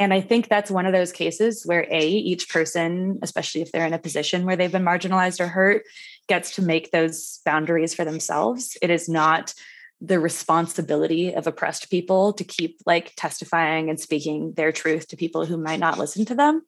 [0.00, 3.86] And I think that's one of those cases where A, each person, especially if they're
[3.86, 5.84] in a position where they've been marginalized or hurt,
[6.28, 8.76] gets to make those boundaries for themselves.
[8.82, 9.54] It is not
[10.00, 15.46] the responsibility of oppressed people to keep like testifying and speaking their truth to people
[15.46, 16.62] who might not listen to them.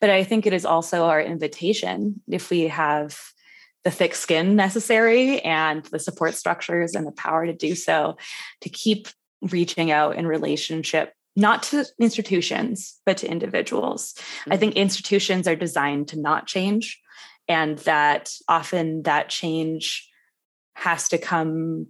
[0.00, 3.18] But I think it is also our invitation if we have
[3.82, 8.16] the thick skin necessary and the support structures and the power to do so
[8.60, 9.08] to keep
[9.42, 14.14] reaching out in relationship not to institutions, but to individuals.
[14.14, 14.52] Mm-hmm.
[14.52, 17.00] I think institutions are designed to not change,
[17.48, 20.08] and that often that change
[20.74, 21.88] has to come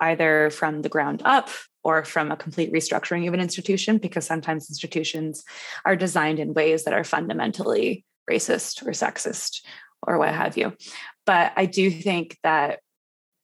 [0.00, 1.48] either from the ground up
[1.84, 5.44] or from a complete restructuring of an institution, because sometimes institutions
[5.84, 9.62] are designed in ways that are fundamentally racist or sexist
[10.06, 10.72] or what have you.
[11.24, 12.80] But I do think that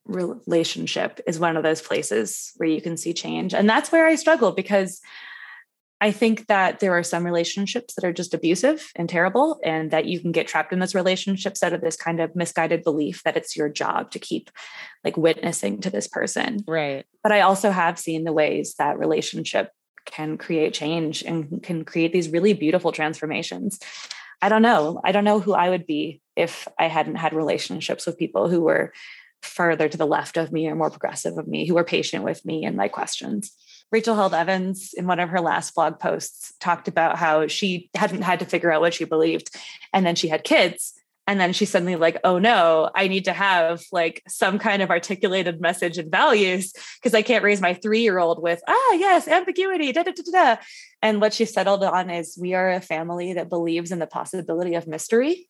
[0.07, 3.55] relationship is one of those places where you can see change.
[3.55, 5.01] And that's where I struggle because
[6.05, 10.05] I think that there are some relationships that are just abusive and terrible, and that
[10.05, 13.39] you can get trapped in those relationships out of this kind of misguided belief that
[13.39, 14.51] it's your job to keep
[15.03, 16.63] like witnessing to this person.
[16.69, 17.07] Right.
[17.23, 19.71] But I also have seen the ways that relationship
[20.05, 23.79] can create change and can create these really beautiful transformations.
[24.43, 25.01] I don't know.
[25.03, 28.61] I don't know who I would be if I hadn't had relationships with people who
[28.61, 28.93] were
[29.41, 32.45] further to the left of me or more progressive of me, who were patient with
[32.45, 33.53] me and my questions.
[33.95, 38.23] Rachel Held Evans, in one of her last blog posts, talked about how she hadn't
[38.23, 39.55] had to figure out what she believed.
[39.93, 40.95] And then she had kids.
[41.29, 44.91] And then she suddenly like, oh no, I need to have like some kind of
[44.91, 50.03] articulated message and values because I can't raise my three-year-old with, ah, yes, ambiguity, da,
[50.03, 50.63] da, da, da.
[51.01, 54.75] And what she settled on is we are a family that believes in the possibility
[54.75, 55.49] of mystery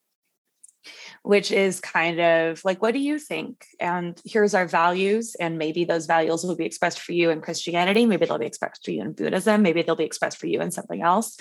[1.25, 3.65] which is kind of like, what do you think?
[3.81, 5.35] And here's our values.
[5.41, 8.05] And maybe those values will be expressed for you in Christianity.
[8.05, 9.63] Maybe they'll be expressed for you in Buddhism.
[9.63, 11.39] Maybe they'll be expressed for you in something else.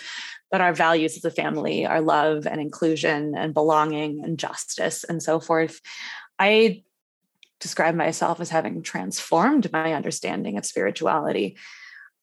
[0.50, 5.22] But our values as a family are love and inclusion and belonging and justice and
[5.22, 5.82] so forth.
[6.40, 6.84] I
[7.60, 11.58] describe myself as having transformed my understanding of spirituality.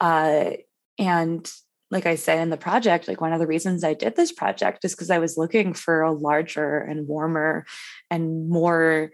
[0.00, 0.52] Uh,
[0.98, 1.52] and
[1.90, 4.84] like I say in the project, like one of the reasons I did this project
[4.84, 7.66] is because I was looking for a larger and warmer
[8.10, 9.10] and more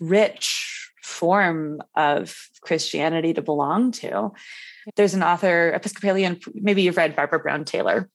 [0.00, 4.32] rich form of Christianity to belong to.
[4.96, 8.08] There's an author, Episcopalian, maybe you've read Barbara Brown Taylor.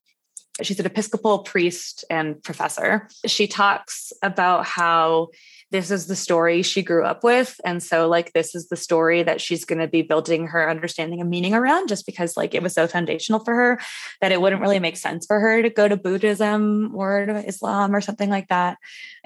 [0.61, 3.09] She's an Episcopal priest and professor.
[3.25, 5.29] She talks about how
[5.75, 9.23] this is the story she grew up with and so like this is the story
[9.23, 12.63] that she's going to be building her understanding of meaning around just because like it
[12.63, 13.79] was so foundational for her
[14.21, 17.93] that it wouldn't really make sense for her to go to buddhism or to islam
[17.93, 18.77] or something like that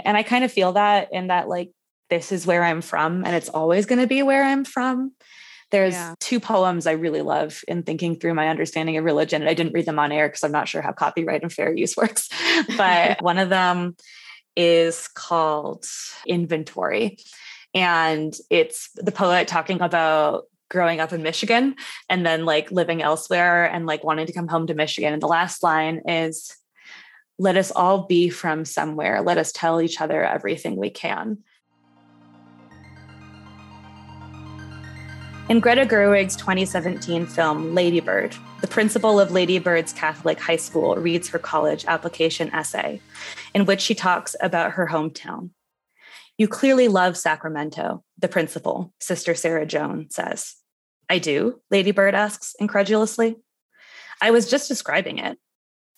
[0.03, 1.69] and i kind of feel that in that like
[2.09, 5.11] this is where i'm from and it's always going to be where i'm from
[5.71, 6.15] there's yeah.
[6.19, 9.43] two poems I really love in thinking through my understanding of religion.
[9.43, 11.71] And I didn't read them on air because I'm not sure how copyright and fair
[11.71, 12.27] use works.
[12.75, 13.95] But one of them
[14.59, 15.85] is called
[16.27, 17.17] Inventory.
[17.73, 21.75] And it's the poet talking about growing up in Michigan
[22.09, 25.13] and then like living elsewhere and like wanting to come home to Michigan.
[25.13, 26.55] And the last line is,
[27.37, 29.21] let us all be from somewhere.
[29.21, 31.37] Let us tell each other everything we can.
[35.49, 40.93] In Greta Gerwig's 2017 film Lady Bird, the principal of Lady Bird's Catholic High School
[40.95, 43.01] reads her college application essay,
[43.55, 45.49] in which she talks about her hometown.
[46.37, 50.55] You clearly love Sacramento, the principal, Sister Sarah Joan says.
[51.09, 53.37] I do, Lady Bird asks incredulously.
[54.21, 55.39] I was just describing it.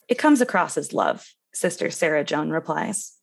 [0.08, 3.18] It comes across as love, Sister Sarah Joan replies.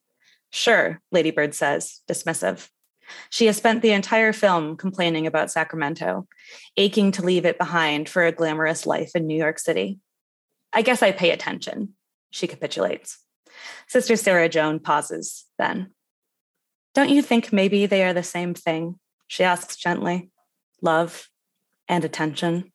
[0.51, 2.69] Sure, Lady Bird says, dismissive.
[3.29, 6.27] She has spent the entire film complaining about Sacramento,
[6.77, 9.99] aching to leave it behind for a glamorous life in New York City.
[10.73, 11.95] I guess I pay attention,
[12.31, 13.19] she capitulates.
[13.87, 15.91] Sister Sarah Joan pauses, then.
[16.93, 18.99] Don't you think maybe they are the same thing?
[19.27, 20.31] She asks gently.
[20.81, 21.29] Love
[21.87, 22.71] and attention.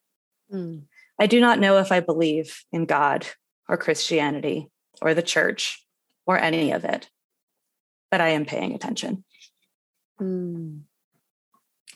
[0.52, 0.82] Mm.
[1.18, 3.26] I do not know if I believe in God
[3.68, 4.68] or Christianity
[5.00, 5.84] or the church
[6.26, 7.08] or any of it,
[8.10, 9.24] but I am paying attention.
[10.20, 10.80] Mm.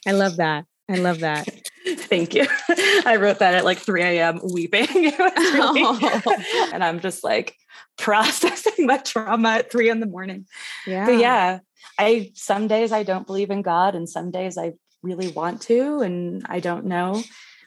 [0.06, 0.64] I love that.
[0.88, 1.48] I love that.
[1.86, 2.46] Thank you.
[3.04, 4.40] I wrote that at like 3 a.m.
[4.42, 5.12] weeping.
[5.48, 6.70] Really, oh.
[6.72, 7.56] and I'm just like
[7.96, 10.46] processing my trauma at three in the morning.
[10.86, 11.06] Yeah.
[11.06, 11.58] But yeah,
[11.98, 16.00] I some days I don't believe in God and some days I really want to
[16.00, 17.22] and I don't know.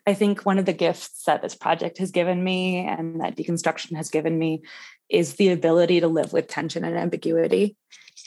[0.07, 3.95] I think one of the gifts that this project has given me and that deconstruction
[3.97, 4.63] has given me
[5.09, 7.77] is the ability to live with tension and ambiguity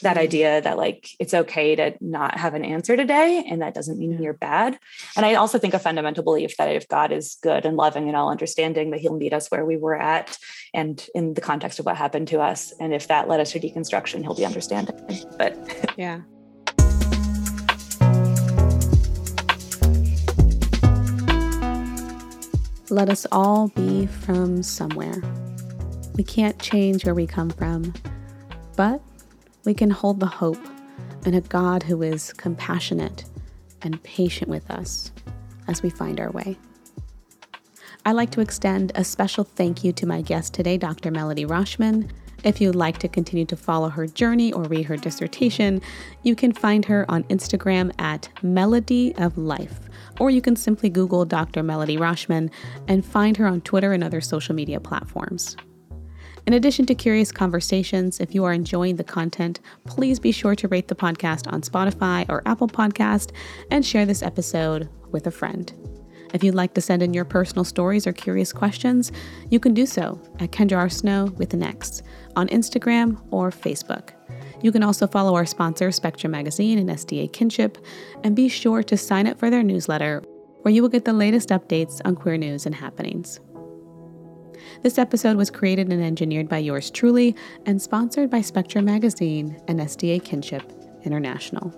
[0.03, 3.99] that idea that like it's okay to not have an answer today and that doesn't
[3.99, 4.79] mean you're bad.
[5.17, 8.17] And i also think a fundamental belief that if god is good and loving and
[8.17, 10.39] all understanding that he'll meet us where we were at
[10.73, 12.73] and in the context of what happened to us.
[12.81, 14.99] And if that led us to deconstruction he'll be understanding.
[15.39, 15.57] But
[15.97, 16.21] yeah.
[22.91, 25.23] Let us all be from somewhere.
[26.17, 27.93] We can't change where we come from
[28.77, 29.01] but
[29.65, 30.59] we can hold the hope
[31.27, 33.25] in a God who is compassionate
[33.83, 35.11] and patient with us
[35.69, 36.59] as we find our way.
[38.07, 41.11] I'd like to extend a special thank you to my guest today, Dr.
[41.11, 42.11] Melody Rauschman.
[42.45, 45.81] If you'd like to continue to follow her journey or read her dissertation,
[46.23, 49.89] you can find her on Instagram at Melody of Life,
[50.21, 51.63] or you can simply Google Dr.
[51.63, 52.51] Melody Rauschman
[52.87, 55.57] and find her on Twitter and other social media platforms.
[56.47, 60.69] In addition to curious conversations, if you are enjoying the content, please be sure to
[60.69, 63.33] rate the podcast on Spotify or Apple Podcast
[63.71, 65.73] and share this episode with a friend.
[66.35, 69.11] If you'd like to send in your personal stories or curious questions,
[69.49, 70.89] you can do so at Kendra R.
[70.91, 72.03] Snow with an X
[72.37, 74.11] on Instagram or Facebook.
[74.61, 77.79] You can also follow our sponsor, Spectrum Magazine and SDA Kinship,
[78.23, 80.23] and be sure to sign up for their newsletter
[80.61, 83.41] where you will get the latest updates on queer news and happenings.
[84.85, 89.81] This episode was created and engineered by yours truly and sponsored by Spectrum Magazine and
[89.81, 90.63] SDA Kinship
[91.05, 91.73] International.